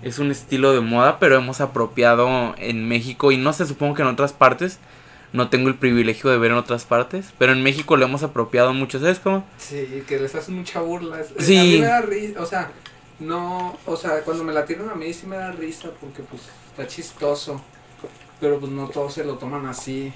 [0.03, 4.03] es un estilo de moda, pero hemos apropiado en México y no sé, supongo que
[4.03, 4.79] en otras partes.
[5.33, 8.73] No tengo el privilegio de ver en otras partes, pero en México lo hemos apropiado
[8.73, 9.45] mucho, ¿sabes cómo?
[9.57, 11.17] Sí, que les hacen mucha burla.
[11.37, 11.57] Sí.
[11.57, 12.71] A mí me da risa, o sea,
[13.19, 16.43] no, o sea, cuando me la tiran a mí sí me da risa porque pues
[16.77, 17.61] está chistoso.
[18.39, 20.13] Pero pues no todos se lo toman así,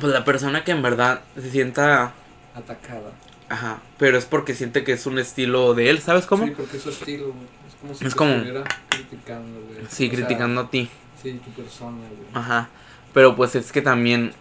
[0.00, 2.12] Pues la persona que en verdad se sienta,
[2.54, 3.10] atacada.
[3.48, 6.44] ajá, pero es porque siente que es un estilo de él, ¿sabes cómo?
[6.46, 7.46] Sí, porque es su estilo, güey.
[7.68, 9.78] Es como si Es te como- estuviera criticando, güey.
[9.88, 10.88] Sí, O sea, criticando a ti.
[11.20, 12.28] Sí, tu persona, güey.
[12.32, 12.68] Ajá.
[13.12, 14.32] Pero pues es que también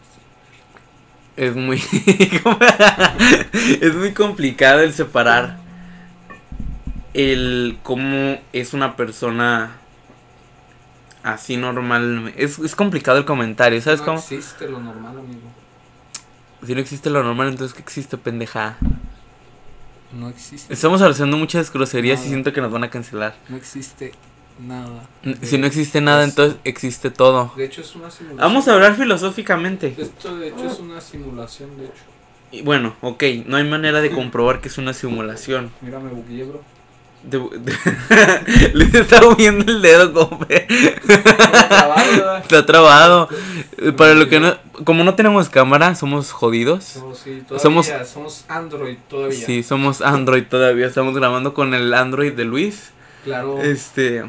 [1.37, 1.77] es muy
[3.81, 5.57] es muy complicado el separar
[7.15, 9.77] el cómo es una persona
[11.23, 12.33] así normal.
[12.35, 14.19] Es, es complicado el comentario, ¿sabes no cómo?
[14.19, 15.41] existe lo normal, amigo.
[16.65, 18.77] Si no existe lo normal, entonces ¿qué existe, pendeja?
[20.13, 20.73] No existe.
[20.73, 23.35] Estamos haciendo muchas groserías y siento que nos van a cancelar.
[23.49, 24.11] No existe
[24.59, 25.07] nada.
[25.41, 27.53] Si no existe nada, entonces existe todo.
[27.55, 28.37] De hecho, es una simulación.
[28.37, 29.95] Vamos a hablar filosóficamente.
[29.97, 32.03] Esto, de hecho, es una simulación, de hecho.
[32.51, 35.71] Y bueno, ok, no hay manera de comprobar que es una simulación.
[35.81, 36.61] Mira, me bro.
[37.23, 40.47] De- de- Le está moviendo el dedo, compa.
[42.41, 43.29] Está trabado.
[43.77, 44.55] Eh, Para lo que no,
[44.85, 46.83] como no tenemos cámara, somos jodidos.
[46.83, 49.45] Somos, sí, todavía, Somos- somos, Android todavía.
[49.45, 50.87] Sí, somos Android todavía.
[50.87, 52.91] Estamos grabando con el Android de Luis.
[53.23, 53.61] Claro.
[53.61, 54.23] Este,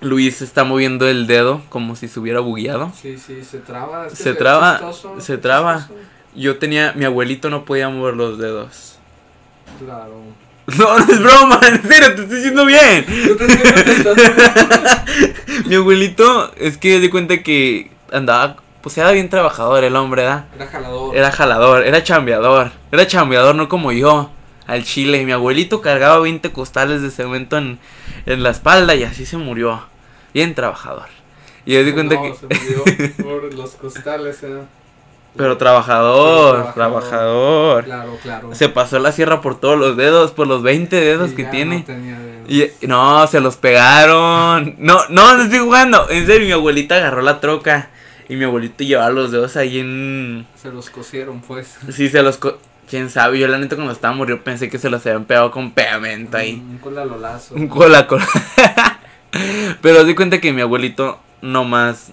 [0.00, 2.92] Luis está moviendo el dedo como si se hubiera bugueado.
[3.00, 4.06] Sí, sí, se traba.
[4.06, 5.78] es que Se ve traba, chistoso, se traba.
[5.78, 6.00] chistoso.
[6.36, 8.98] Yo tenía, mi abuelito no podía mover los dedos.
[9.84, 10.20] Claro.
[10.78, 13.06] No, no es broma, en serio, te estoy diciendo bien.
[15.66, 20.44] Mi abuelito es que di cuenta que andaba, pues era bien trabajador el hombre, ¿verdad?
[20.54, 21.16] Era jalador.
[21.16, 22.72] Era jalador, era chambeador.
[22.92, 24.30] Era chambeador, no como yo.
[24.66, 25.24] Al chile.
[25.24, 27.78] Mi abuelito cargaba 20 costales de cemento en,
[28.26, 29.84] en la espalda y así se murió.
[30.32, 31.08] Bien trabajador.
[31.66, 32.34] Y yo di cuenta no, que.
[32.34, 32.84] se murió
[33.22, 34.60] por los costales, eh.
[35.36, 37.84] Pero trabajador, Pero trabajador.
[37.84, 38.54] Claro, claro.
[38.54, 41.50] Se pasó la sierra por todos los dedos, por los 20 dedos Y que ya
[41.50, 41.78] tiene.
[41.80, 42.50] No tenía dedos.
[42.82, 44.74] Y no, se los pegaron.
[44.78, 46.08] No, no, no estoy jugando.
[46.10, 47.90] En serio, mi abuelita agarró la troca.
[48.28, 50.46] Y mi abuelito llevaba los dedos ahí en.
[50.60, 51.76] Se los cosieron, pues.
[51.92, 52.36] Sí, se los.
[52.36, 52.58] co-
[52.88, 55.70] Quién sabe, yo la neta cuando estaba murió pensé que se los habían pegado con
[55.70, 56.54] pegamento ahí.
[56.54, 57.54] Un colalolazo.
[57.54, 58.26] Un cola cola.
[59.80, 62.10] Pero di cuenta que mi abuelito nomás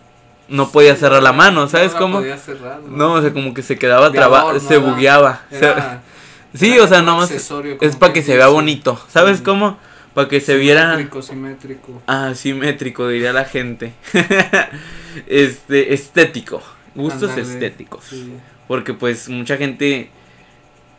[0.50, 2.20] no podía cerrar la mano, ¿sabes No cómo?
[2.20, 5.42] podía cerrar, No, o sea, como que se quedaba De trabado, adorno, se bugueaba.
[5.52, 6.02] Era-
[6.54, 9.44] sí, o sea, nomás es para que se vea bonito, ¿sabes Sí.
[9.44, 9.78] cómo?
[10.14, 12.02] Para que se viera Simétrico, simétrico.
[12.08, 13.94] Ah, simétrico, diría la gente.
[15.28, 16.62] este, estético.
[16.96, 18.06] Gustos estéticos.
[18.06, 18.34] sí.
[18.68, 20.10] Porque pues mucha gente...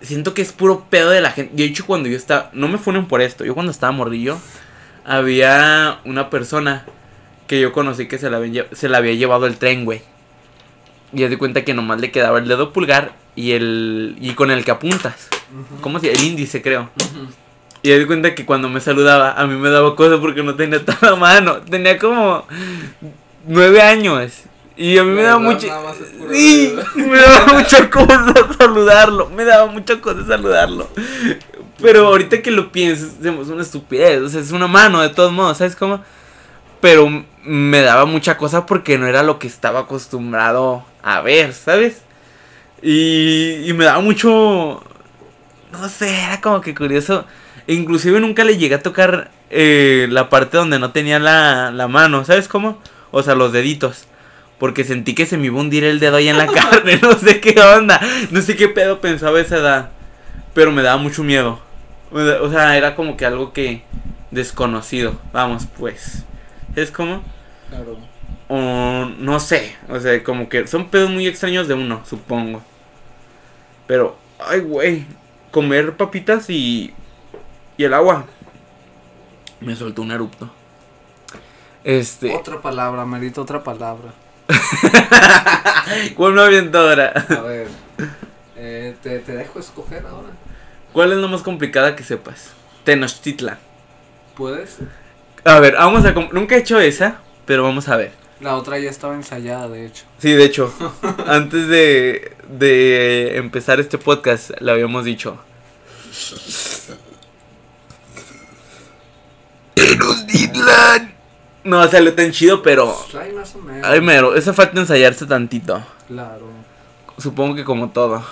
[0.01, 1.53] Siento que es puro pedo de la gente.
[1.57, 2.51] De hecho, cuando yo estaba...
[2.55, 3.45] No me funen por esto.
[3.45, 4.39] Yo cuando estaba morrillo,
[5.05, 6.87] había una persona
[7.49, 10.03] que yo conocí que se la, había, se la había llevado el tren, güey.
[11.13, 14.17] Y ya di cuenta que nomás le quedaba el dedo pulgar y el...
[14.21, 15.29] Y con el que apuntas.
[15.53, 15.81] Ujú.
[15.81, 16.13] ¿Cómo se?
[16.13, 16.91] El índice, creo.
[16.97, 17.27] Ujú.
[17.83, 20.55] Y me di cuenta que cuando me saludaba, a mí me daba cosa porque no
[20.55, 21.57] tenía toda la mano.
[21.63, 22.45] Tenía como
[23.47, 24.43] nueve años.
[24.77, 25.67] Y a mí me daba mucho.
[26.31, 29.31] Sí, me daba mucha cosa saludarlo.
[29.31, 30.89] Me daba mucha cosa saludarlo.
[31.81, 34.21] Pero ahorita que lo pienso, es una estupidez.
[34.21, 36.03] O sea, es una mano de todos modos, ¿sabes cómo?
[36.81, 42.03] Pero me daba mucha cosa porque no era lo que estaba acostumbrado a ver, ¿sabes?
[42.83, 44.83] Y, y me daba mucho.
[45.73, 47.25] No sé, era como que curioso.
[47.67, 52.25] Inclusive nunca le llegué a tocar eh, la parte donde no tenía la, la mano,
[52.25, 52.81] ¿sabes cómo?
[53.11, 54.07] O sea, los deditos.
[54.59, 57.13] Porque sentí que se me iba a hundir el dedo ahí en la carne, no
[57.15, 58.01] sé qué onda.
[58.31, 59.91] No sé qué pedo pensaba esa edad.
[60.55, 61.61] Pero me daba mucho miedo.
[62.11, 63.83] O sea, era como que algo que
[64.31, 65.19] desconocido.
[65.33, 66.25] Vamos, pues.
[66.79, 67.23] ¿Es como?
[67.69, 67.99] Claro.
[68.49, 69.77] O no sé.
[69.89, 72.63] O sea, como que son pedos muy extraños de uno, supongo.
[73.87, 75.07] Pero, ay, güey.
[75.51, 76.95] Comer papitas y.
[77.77, 78.27] Y el agua.
[79.61, 80.51] Me soltó un erupto.
[81.83, 82.35] Este.
[82.35, 84.13] Otra palabra, Marito, otra palabra.
[86.17, 87.09] ¿Cuál me aviento ahora?
[87.29, 87.69] A ver.
[88.57, 90.29] eh, te, te dejo escoger ahora.
[90.93, 92.53] ¿Cuál es la más complicada que sepas?
[92.85, 93.59] Tenochtitlan.
[94.37, 94.79] ¿Puedes?
[95.49, 96.13] A ver, vamos a.
[96.15, 98.13] com- Nunca he hecho esa, pero vamos a ver.
[98.41, 100.05] La otra ya estaba ensayada, de hecho.
[100.19, 100.73] Sí, de hecho,
[101.27, 105.39] antes de, de empezar este podcast, le habíamos dicho.
[109.75, 111.15] Tenochtitlan.
[111.65, 112.95] No salió tan chido, pero.
[113.11, 113.87] Pues Ay, más o menos.
[113.89, 115.83] Ay, mero, esa falta ensayarse tantito.
[116.07, 116.47] Claro.
[117.19, 118.25] Supongo que como todo.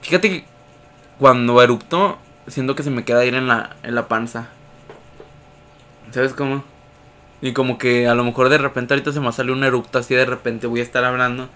[0.00, 0.44] Fíjate que
[1.18, 4.48] cuando eruptó, siento que se me queda aire en la, en la panza.
[6.12, 6.62] ¿Sabes cómo?
[7.40, 10.14] Y como que a lo mejor de repente ahorita se me salir un erupto así
[10.14, 11.48] de repente voy a estar hablando.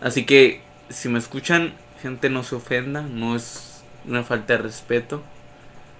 [0.00, 5.22] Así que si me escuchan, gente no se ofenda, no es una falta de respeto.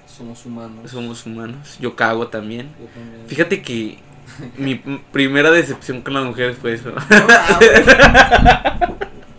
[0.07, 0.90] Somos humanos.
[0.90, 1.76] Somos humanos.
[1.78, 2.70] Yo cago también.
[2.80, 3.26] Yo también.
[3.26, 3.99] Fíjate que
[4.57, 4.76] mi
[5.12, 6.90] primera decepción con las mujeres fue eso.
[6.90, 7.59] No, ah,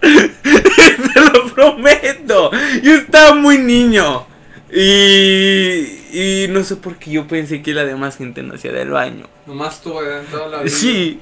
[0.02, 2.52] Te lo prometo.
[2.84, 4.29] Yo estaba muy niño.
[4.72, 8.90] Y, y no sé por qué yo pensé que la demás gente no hacía del
[8.92, 9.26] baño.
[9.48, 9.94] Nomás tú,
[10.32, 10.70] toda la vida.
[10.76, 11.20] Sí,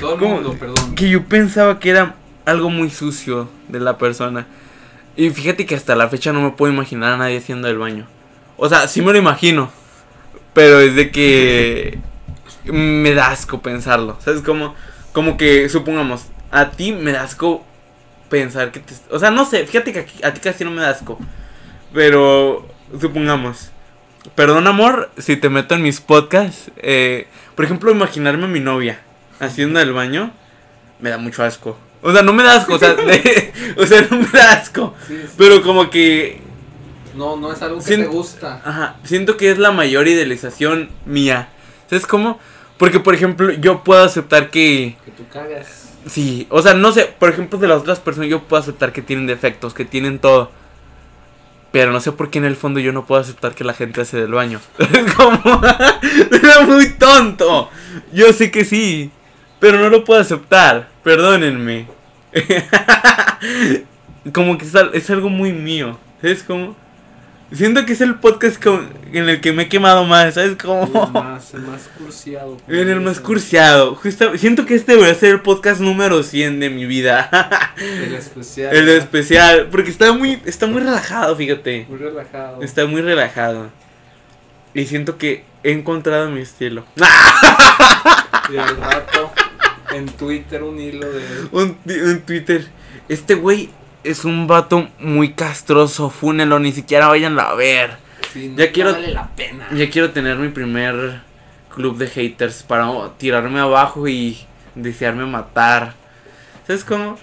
[0.00, 0.34] Todo el ¿Cómo?
[0.36, 0.94] mundo, perdón.
[0.94, 2.14] que yo pensaba que era
[2.44, 4.46] algo muy sucio de la persona.
[5.16, 8.06] Y fíjate que hasta la fecha no me puedo imaginar a nadie haciendo el baño.
[8.56, 9.70] O sea, sí me lo imagino.
[10.52, 11.98] Pero es de que
[12.64, 14.16] me da asco pensarlo.
[14.24, 14.40] ¿Sabes?
[14.42, 14.74] Como,
[15.12, 17.64] como que, supongamos, a ti me da asco
[18.28, 18.94] pensar que te...
[19.10, 21.18] O sea, no sé, fíjate que aquí- a ti casi no me da asco.
[21.92, 22.66] Pero,
[23.00, 23.70] supongamos.
[24.34, 26.70] Perdón, amor, si te meto en mis podcasts.
[26.78, 29.00] eh, por ejemplo, imaginarme a mi novia
[29.40, 30.32] haciendo el baño.
[31.00, 31.78] Me da mucho asco.
[32.02, 32.74] O sea, no me da asco.
[32.74, 34.94] O sea, de- o sea no me da asco.
[35.06, 35.34] Sí, sí.
[35.36, 36.40] Pero como que
[37.14, 38.60] No, no es algo que Sien- te gusta.
[38.64, 41.48] Ajá, siento que es la mayor idealización mía.
[41.88, 42.40] ¿Sabes cómo?
[42.78, 44.96] Porque, por ejemplo, yo puedo aceptar que...
[45.04, 45.90] Que tú cagas.
[46.06, 49.00] Sí, o sea, no sé, por ejemplo, de las otras personas yo puedo aceptar que
[49.00, 50.50] tienen defectos, que tienen todo.
[51.74, 54.00] Pero no sé por qué en el fondo yo no puedo aceptar que la gente
[54.00, 54.60] hace del baño.
[54.78, 55.42] Es como...
[56.30, 57.68] Era muy tonto.
[58.12, 59.10] Yo sé que sí,
[59.58, 60.88] pero no lo puedo aceptar.
[61.02, 61.88] Perdónenme.
[64.32, 65.98] como que es, al- es algo muy mío.
[66.20, 66.76] ¿Sabes cómo?
[67.54, 70.34] Siento que es el podcast con- en el que me he quemado más.
[70.34, 71.04] ¿Sabes cómo?
[71.06, 72.56] El más, el más cursiado.
[72.68, 73.98] En el más cursiado.
[74.36, 77.30] Siento que este debería ser el podcast número 100 de mi vida.
[77.78, 78.74] El especial.
[78.74, 79.68] el especial.
[79.70, 81.86] Porque está muy, está muy relajado, fíjate.
[81.88, 82.60] Muy relajado.
[82.62, 83.70] Está muy relajado.
[84.74, 86.84] Y siento que he encontrado mi estilo.
[88.52, 89.32] Y al rato,
[89.94, 91.24] en Twitter, un hilo de.
[91.52, 92.66] un, un Twitter.
[93.08, 93.70] Este güey
[94.04, 96.10] es un vato muy castroso.
[96.10, 97.96] Fúnelo, ni siquiera vayan a ver.
[98.32, 99.68] Sí, no Ya quiero- vale la pena.
[99.72, 101.20] Ya quiero tener mi primer
[101.74, 102.86] club de haters para
[103.18, 104.38] tirarme abajo y
[104.74, 105.94] desearme matar.
[106.66, 107.16] ¿Sabes cómo?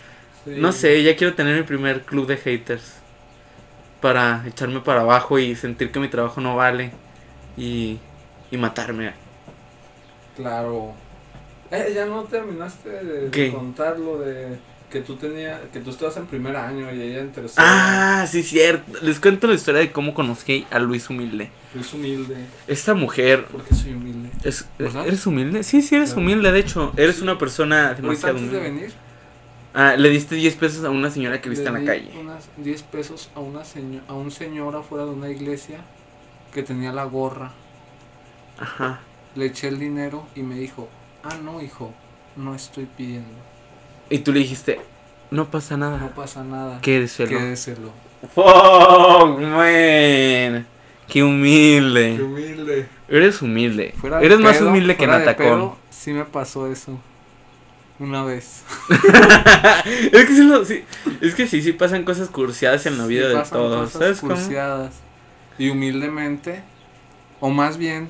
[0.46, 0.52] Sí.
[0.58, 2.96] No sé, ya quiero tener mi primer club de haters.
[4.02, 6.92] Para echarme para abajo y sentir que mi trabajo no vale.
[7.58, 8.00] Y,
[8.50, 9.14] y matarme.
[10.36, 10.94] Claro.
[11.70, 13.52] Eh, ya no terminaste de, de ¿Qué?
[13.52, 14.58] contar lo de
[14.92, 17.66] que tú tenías, que tú estabas en primer año y ella en tercero.
[17.68, 19.00] Ah, sí, cierto.
[19.02, 21.50] Les cuento la historia de cómo conocí a Luis Humilde.
[21.80, 22.36] Es humilde.
[22.68, 23.46] Esta mujer.
[23.52, 24.30] porque soy humilde?
[24.44, 25.08] Es, ¿Verdad?
[25.08, 25.64] ¿Eres humilde?
[25.64, 26.92] Sí, sí, eres humilde, de hecho.
[26.98, 27.22] Eres Sí.
[27.24, 28.92] una persona demasiado antes de venir,
[29.74, 32.12] Ah, le diste 10 pesos a una señora que viste en la calle.
[32.20, 35.78] unas 10 pesos a, una seño- a un señor afuera de una iglesia
[36.54, 37.54] que tenía la gorra.
[38.60, 39.00] Ajá.
[39.36, 40.90] Le eché el dinero y me dijo,
[41.24, 41.94] ah, no, hijo,
[42.36, 43.30] no estoy pidiendo.
[44.12, 44.80] Y tú le dijiste,
[45.32, 46.14] no pasa No nada.
[46.14, 46.80] pasa nada.
[46.82, 47.30] Quédeselo.
[47.30, 47.90] Quédeselo.
[48.36, 50.68] Fuck, man.
[51.08, 52.22] Qué humilde.
[52.22, 52.88] humilde.
[53.10, 53.94] Eres humilde.
[54.00, 55.74] Fuera Eres más pedo, humilde que Natacón.
[55.90, 57.00] Sí me pasó eso.
[58.00, 58.64] Una vez.
[60.12, 60.84] es que sí, lo- sí-
[61.22, 63.82] es que sí, sí pasan cosas cursiadas en la vida Sí de todos.
[63.92, 64.34] cosas ¿Sabes cómo?
[64.36, 64.94] cursiadas.
[65.58, 66.64] Y humildemente,
[67.40, 68.10] o más bien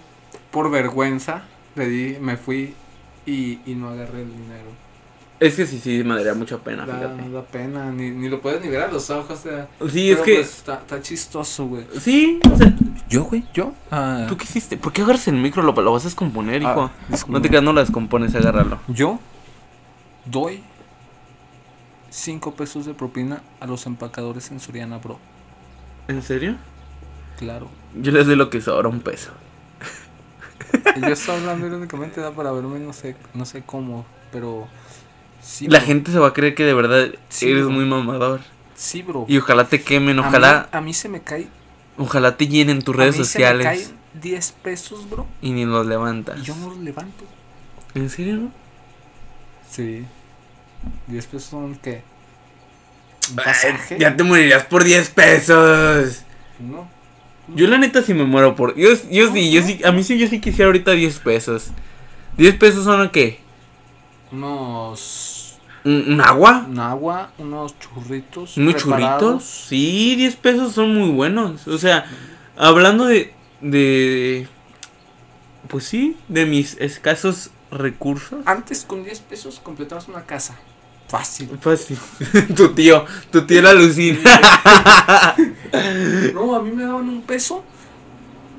[0.51, 1.43] por vergüenza,
[1.75, 2.73] le di, me fui
[3.25, 4.71] y, y no agarré el dinero.
[5.41, 7.29] Es que sí, sí, me daría mucha pena, Da, fíjate.
[7.31, 9.39] da pena, ni, ni lo puedes ni ver a los ojos.
[9.39, 10.35] o sea, Sí, es que.
[10.35, 11.85] pues, está, está chistoso, güey.
[11.99, 12.71] Sí, o sea,
[13.09, 13.43] ¿Yo, güey?
[13.51, 13.73] ¿Yo?
[13.89, 14.77] Ah, ¿tú qué hiciste?
[14.77, 15.63] ¿Por qué agarras el micro?
[15.63, 16.83] Lo, lo vas a descomponer, hijo.
[16.83, 17.39] ah, disculpa.
[17.39, 18.79] no te quedas, no lo descompones, agárralo.
[18.87, 19.19] Yo
[20.25, 20.61] doy
[22.11, 25.17] 5 pesos de propina a los empacadores en Soriana, bro.
[26.07, 26.55] ¿En serio?
[27.39, 27.67] Claro.
[27.99, 29.31] Yo les doy lo que sobra, un peso.
[30.95, 34.67] Y yo estoy hablando irónicamente, da para verme, no sé, no sé cómo, pero
[35.41, 35.87] sí, La bro.
[35.87, 37.73] gente se va a creer que de verdad Sí, eres bro.
[37.73, 38.41] muy mamador.
[38.75, 39.25] Sí, bro.
[39.27, 41.47] Y ojalá te quemen, A mí- ojalá, A mí, se me cae.
[41.97, 45.27] ojalá te llenen tus a redes mí Se me sociales caen 10 pesos, bro.
[45.41, 46.39] y ni los levantas.
[46.39, 47.23] Y yo no los levanto.
[47.93, 48.35] ¿En serio?
[48.37, 48.51] no?
[49.69, 50.03] Sí.
[51.07, 52.03] 10 pesos son qué?
[53.99, 56.23] Ya te morirías por 10 pesos.
[56.59, 56.89] No.
[57.55, 58.75] Yo la neta sí me muero por...
[58.75, 61.67] Yo, yo sí, yo sí, a mí sí, yo sí quisiera ahorita 10 pesos.
[62.37, 63.39] 10 pesos son qué?
[64.31, 65.57] Unos.
[65.83, 66.65] ¿Un, agua?
[66.69, 68.57] Un agua, unos churritos.
[68.57, 69.21] ¿Unos preparados.
[69.21, 69.67] churritos?
[69.67, 71.67] Sí, 10 pesos son muy buenos.
[71.67, 72.05] O sea,
[72.57, 73.33] Hablando de.
[73.61, 74.47] de.
[75.67, 78.39] Pues sí, de mis escasos recursos.
[78.45, 80.59] Antes con 10 pesos completabas una casa.
[81.07, 81.49] Fácil.
[81.59, 81.97] Fácil.
[82.55, 84.19] tu tío, tu tío la alucina.
[86.33, 87.63] No, a mí me daban un peso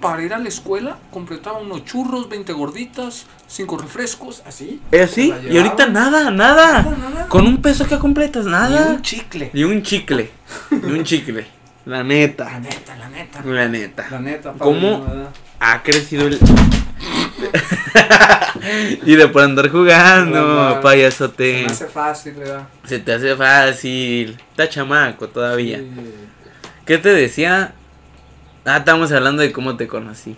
[0.02, 4.82] para ir a la escuela, completaba unos churros, 20 gorditas, 5 refrescos, así.
[4.90, 5.32] ¿Es así?
[5.34, 6.82] Se la Y ahorita nada, nada.
[6.82, 7.28] Nada, nada.
[7.28, 8.90] Con un peso que completas, Y nada.
[8.90, 9.50] un chicle.
[9.54, 10.30] Y un chicle.
[10.70, 11.46] Y un chicle.
[11.86, 12.44] La neta.
[12.44, 13.42] La neta, la neta.
[13.44, 14.06] La neta.
[14.10, 15.00] La neta, ¿Cómo?
[15.00, 15.30] padrino, ¿verdad?
[15.60, 16.38] Ha crecido el.
[19.06, 20.74] y de por andar jugando, Verdad.
[20.76, 21.64] Se payasote.
[21.66, 22.68] me hace fácil, ¿verdad?
[22.84, 24.38] Se te hace fácil.
[24.50, 25.78] Está chamaco todavía.
[25.78, 25.90] Sí.
[26.86, 27.74] ¿Qué te decía?
[28.64, 30.36] Ah, estábamos hablando de cómo te conocí.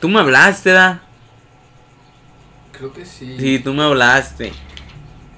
[0.00, 1.02] Tú me hablaste, ¿da?
[2.72, 3.36] Creo que sí.
[3.38, 4.52] Sí, tú me hablaste.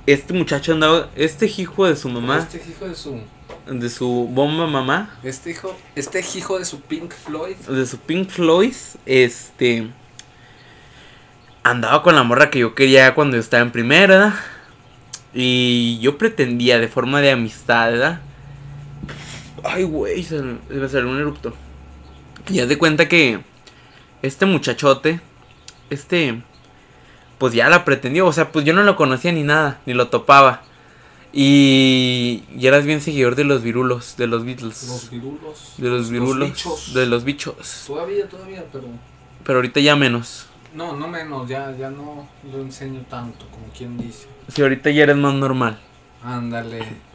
[0.07, 1.09] Este muchacho andaba.
[1.17, 2.39] Este hijo de su mamá.
[2.39, 3.21] Este hijo de su.
[3.67, 5.19] De su bomba mamá.
[5.23, 5.75] Este hijo.
[5.95, 7.57] Este hijo de su Pink Floyd.
[7.57, 8.75] De su Pink Floyd.
[9.07, 9.89] Este.
[11.63, 14.07] Andaba con la morra que yo quería cuando yo estaba en primera.
[14.07, 14.35] ¿verdad?
[15.33, 18.21] Y yo pretendía de forma de amistad, ¿verdad?
[19.65, 21.53] Ay, güey, se me salió un erupto.
[22.49, 23.41] Y haz de cuenta que
[24.23, 25.21] este muchachote,
[25.91, 26.43] este,
[27.39, 28.27] pues ya la pretendió.
[28.27, 30.63] O sea, pues yo no lo conocía ni nada, ni lo topaba.
[31.33, 34.89] Y, y eras bien seguidor de los virulos, de los Beatles.
[34.89, 35.75] Los virulos.
[35.77, 36.95] de los virulos, bichos.
[36.95, 37.85] de los bichos.
[37.87, 38.87] Todavía, todavía, pero.
[39.45, 40.47] Pero ahorita ya menos.
[40.75, 44.27] No, no menos, ya, ya no lo enseño tanto, como quien dice.
[44.49, 45.79] Si ahorita ya eres más normal.
[46.23, 46.85] Ándale.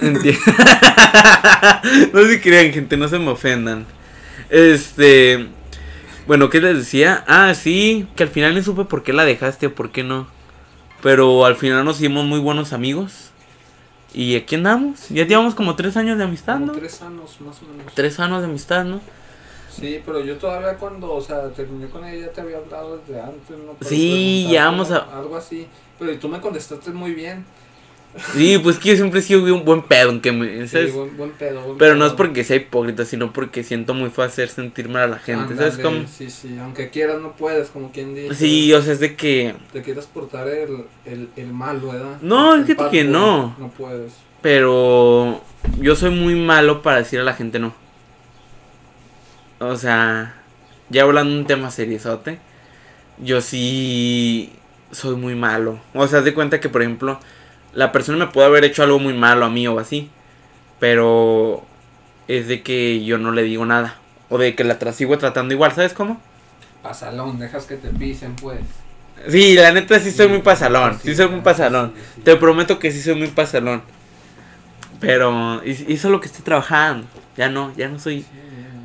[2.12, 3.86] No se crean, gente, no se me ofendan.
[4.50, 5.48] Este.
[6.26, 7.24] Bueno, ¿qué les decía?
[7.26, 10.26] Ah, sí, que al final no supe por qué la dejaste o por qué no.
[11.02, 13.30] Pero al final nos hicimos muy buenos amigos.
[14.14, 15.08] Y aquí andamos.
[15.10, 16.72] Ya llevamos como tres años de amistad, Como ¿no?
[16.72, 17.92] tres años más o menos.
[17.94, 19.00] Tres años de amistad, ¿no?
[19.70, 23.20] Sí, pero yo todavía cuando, o sea, terminé con ella ya te había hablado desde
[23.20, 23.72] antes, ¿no?
[23.72, 25.66] Para Sí, ya vamos a- Algo así.
[25.98, 27.44] Pero tú me contestaste muy bien.
[28.32, 30.62] Sí, pues que yo siempre he sido un buen pedo, aunque me.
[30.62, 30.94] Sí, ¿sabes?
[30.94, 31.62] buen, buen pedo.
[31.62, 35.02] buen Pero no es porque sea hipócrita, sino porque siento muy fácil hacer sentir mal
[35.02, 35.56] a la gente.
[35.56, 36.08] ¿Sabes Ándale, cómo?
[36.08, 38.34] Sí, sí, aunque quieras no puedes, como quien dice.
[38.34, 39.54] Sí, o sea, es de que.
[39.72, 42.18] Te quieres portar el, el, el malo, ¿verdad?
[42.22, 43.56] No, bad que boy, no.
[43.58, 44.12] No puedes.
[44.40, 45.42] Pero
[45.80, 47.74] yo soy muy malo para decir a la gente no.
[49.58, 50.34] O sea,
[50.88, 52.38] ya hablando de un tema seriosote,
[53.18, 54.52] yo sí
[54.90, 55.80] soy muy malo.
[55.94, 57.18] O sea, haz de cuenta que, por ejemplo,
[57.74, 60.10] la persona me puede haber hecho algo muy malo a mí o así.
[60.80, 61.64] Pero
[62.28, 63.96] es de que yo no le digo nada.
[64.28, 66.20] O de que la tra- sigo tratando igual, ¿sabes cómo?
[66.82, 68.60] Pasalón, dejas que te pisen, pues.
[69.28, 70.98] Sí, la neta sí soy muy pasalón.
[71.02, 71.92] Sí soy muy pasalón.
[72.16, 72.20] sí.
[72.22, 73.82] Te prometo que sí soy muy pasalón.
[75.00, 77.06] Pero y- hizo lo que estoy trabajando.
[77.36, 78.24] Ya no, ya no soy.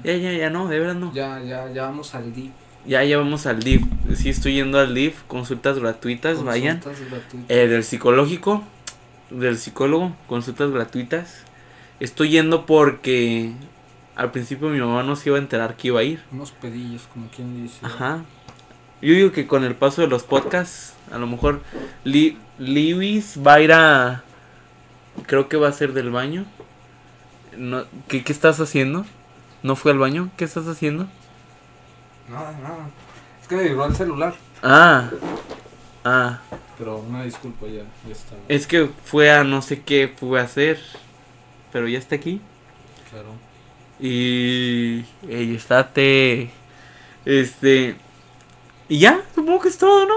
[0.03, 1.13] Ya, ya, ya no, de verdad no.
[1.13, 2.51] Ya, ya, ya vamos al DIP.
[2.85, 3.81] Ya, ya vamos al DIF.
[4.15, 5.21] Sí, estoy yendo al DIF.
[5.27, 6.79] Consultas gratuitas, vayan.
[6.79, 7.49] Consultas gratuitas.
[7.49, 8.63] Eh, del psicológico,
[9.30, 11.43] del psicólogo, consultas gratuitas.
[11.99, 13.51] Estoy yendo porque
[14.15, 16.23] al principio mi mamá no se iba a enterar que iba a ir.
[16.32, 17.86] Unos pedillos, como quien dice.
[17.86, 18.23] Ajá.
[19.01, 21.61] Yo digo que con el paso de los podcasts, a lo mejor
[22.03, 24.23] Li- Lewis va a ir a.
[25.25, 26.45] Creo que va a ser del baño.
[27.57, 29.05] No, ¿qué, ¿Qué estás haciendo?
[29.63, 30.30] ¿No fue al baño?
[30.38, 31.07] ¿Qué estás haciendo?
[32.30, 32.89] Nada, nada.
[33.41, 34.36] Es que me vibró el celular.
[34.63, 35.09] Ah.
[36.05, 36.39] Ah.
[36.80, 38.36] Pero una disculpa ya, ya está.
[38.47, 40.80] Es que fue a no sé qué fue a hacer.
[41.71, 42.41] Pero ya está aquí.
[43.11, 43.27] Claro.
[43.99, 45.03] Y.
[45.27, 46.49] Ey, estate.
[47.25, 47.95] Este.
[48.88, 50.15] Y ya, supongo que es todo, ¿no?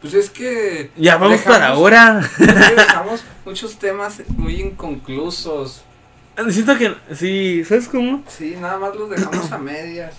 [0.00, 0.90] Pues es que.
[0.96, 2.20] Ya vamos dejamos- para ahora.
[2.38, 5.82] es que dejamos muchos temas muy inconclusos.
[6.50, 6.94] Siento que.
[7.14, 8.22] Sí, ¿sabes cómo?
[8.28, 10.14] Sí, nada más los dejamos a medias.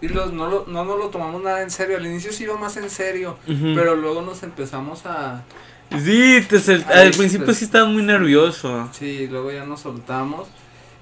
[0.00, 1.96] Y los, no, lo, no nos lo tomamos nada en serio.
[1.96, 3.36] Al inicio sí iba más en serio.
[3.46, 5.42] Pero luego nos empezamos a.
[6.04, 6.56] Sí, te
[6.92, 8.88] al principio sí estabas muy nervioso.
[8.92, 10.46] Sí, luego ya nos soltamos.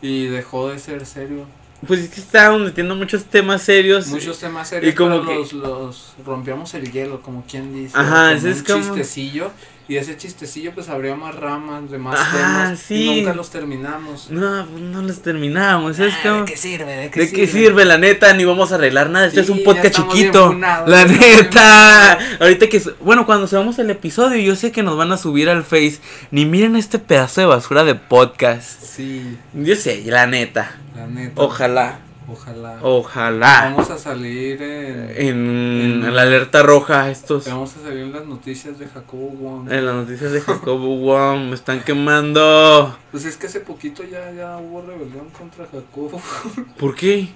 [0.00, 1.44] Y dejó de ser serio.
[1.86, 4.06] Pues es que estábamos metiendo muchos temas serios.
[4.08, 4.92] Muchos temas serios.
[4.92, 7.92] y como pero que- los, los rompíamos el hielo, como quien dice.
[7.98, 9.50] Ajá, ese es un como- chistecillo.
[9.88, 12.78] Y ese chistecillo, pues abría más ramas de más Ajá, temas.
[12.80, 12.94] sí.
[13.08, 14.30] Y nunca los terminamos.
[14.30, 15.96] No, pues no los terminamos.
[15.96, 16.38] ¿Sabes Ah, cómo?
[16.40, 16.96] ¿De qué sirve?
[16.96, 17.40] ¿De qué ¿De sirve?
[17.42, 17.84] qué sirve?
[17.84, 19.26] La neta, ni vamos a arreglar nada.
[19.28, 20.48] Este Sí, es un podcast chiquito.
[20.48, 22.18] funados, La neta.
[22.40, 22.82] Ahorita que.
[23.00, 25.98] Bueno, cuando subamos el episodio, yo sé que nos van a subir al Face.
[26.32, 28.82] Ni miren este pedazo de basura de podcast.
[28.82, 30.78] Sí, Yo sé, la neta.
[30.96, 31.40] la neta.
[31.40, 32.00] Ojalá.
[32.28, 32.78] Ojalá.
[32.82, 33.70] Ojalá.
[33.70, 37.46] Vamos a salir en, En, en- la alerta roja estos.
[37.46, 39.70] Vamos a salir en las noticias de Jacobo Wong.
[39.70, 42.96] En las noticias de Jacobo wow, me están quemando.
[43.12, 46.20] Pues es que hace poquito ya, ya hubo rebelión contra Jacobo.
[46.78, 47.28] ¿Por qué?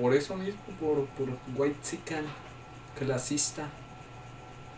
[0.00, 2.24] por eso mismo, por, por White Chicken.
[2.96, 3.64] Clasista.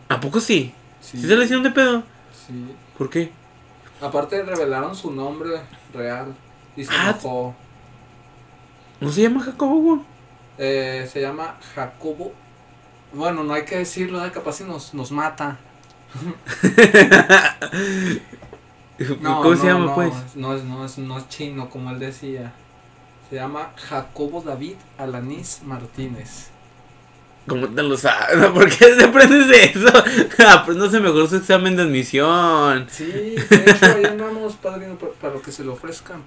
[0.09, 0.73] ¿A poco sí?
[0.99, 2.03] Sí, ¿Sí se le hicieron de pedo?
[2.47, 2.53] sí.
[2.97, 3.31] ¿Por qué?
[4.01, 5.51] Aparte revelaron su nombre
[5.93, 6.33] real.
[6.75, 7.53] Y se Ah, enojó.
[9.01, 10.05] ¿No se llama Jacobo?
[10.57, 12.31] Eh, se llama Jacobo.
[13.13, 14.31] Bueno, no hay que decirlo, ¿eh?
[14.31, 15.57] capaz si nos, nos mata.
[19.19, 20.13] No, ¿Cómo no, se llama no, pues?
[20.35, 22.53] No es, no, es, no es chino, como él decía.
[23.29, 26.49] Se llama Jacobo David Alanis Martínez.
[27.47, 28.45] ¿Cómo te lo sabes?
[28.51, 29.87] ¿Por qué te aprendes de eso?
[30.47, 32.85] Apréndase mejor su examen de admisión.
[32.91, 36.21] Sí, de hecho, ahí andamos, padrino, pa- para, lo que se le ofrezcan.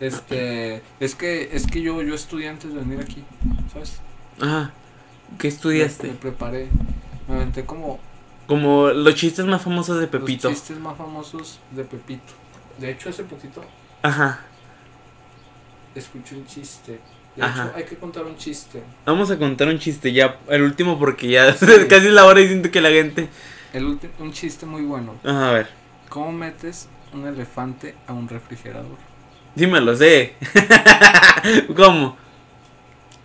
[0.00, 3.22] Este, es que, es que yo, yo estudié antes de venir aquí,
[3.72, 4.00] ¿sabes?
[4.40, 4.72] Ajá.
[5.38, 6.08] ¿Qué Me, estudiaste?
[6.08, 6.68] me preparé,
[7.28, 8.00] me aventé como
[8.46, 10.48] Como los chistes más famosos de Pepito.
[10.48, 12.32] los chistes más famosos de Pepito.
[12.78, 13.62] De hecho, hace poquito
[14.02, 14.40] Ajá.
[15.94, 16.98] escuché un chiste.
[17.36, 17.66] De Ajá.
[17.66, 18.82] hecho, hay que contar un chiste.
[19.06, 21.66] Vamos a contar un chiste ya, el último porque ya Sí.
[21.88, 23.28] casi es la hora y siento que la gente...
[23.72, 25.14] El ulti- un chiste muy bueno.
[25.22, 25.68] Ajá, a ver.
[26.08, 28.96] ¿Cómo metes un elefante a un refrigerador?
[29.56, 30.34] Sí me lo sé.
[31.76, 32.16] ¿Cómo?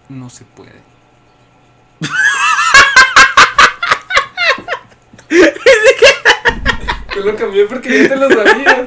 [0.10, 0.84] No se puede.
[7.14, 8.86] Te lo cambié porque ya te lo sabías.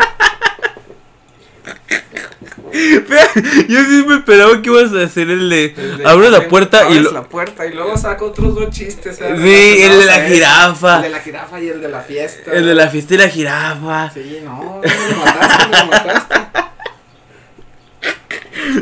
[3.68, 5.74] Yo sí me esperaba que ibas a hacer el de...
[5.76, 7.12] El de- Abre la puerta y abres lo...
[7.12, 9.16] la puerta y luego saco otros dos chistes.
[9.16, 10.96] Sí, el de la jirafa.
[10.96, 12.52] El de la jirafa y el de la fiesta.
[12.52, 14.10] El de la fiesta y la jirafa.
[14.12, 16.37] Sí, no, me lo mataste, me lo mataste.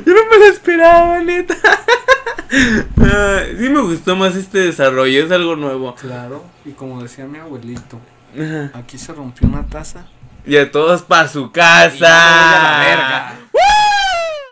[0.05, 1.55] Yo no me lo esperaba, neta.
[2.51, 5.95] Ay, sí me gustó más este desarrollo, es algo nuevo.
[5.95, 7.99] Claro, y como decía mi abuelito,
[8.35, 8.71] Ajá.
[8.79, 10.07] aquí se rompió una taza.
[10.47, 13.35] Y a todos para su Y a la casa.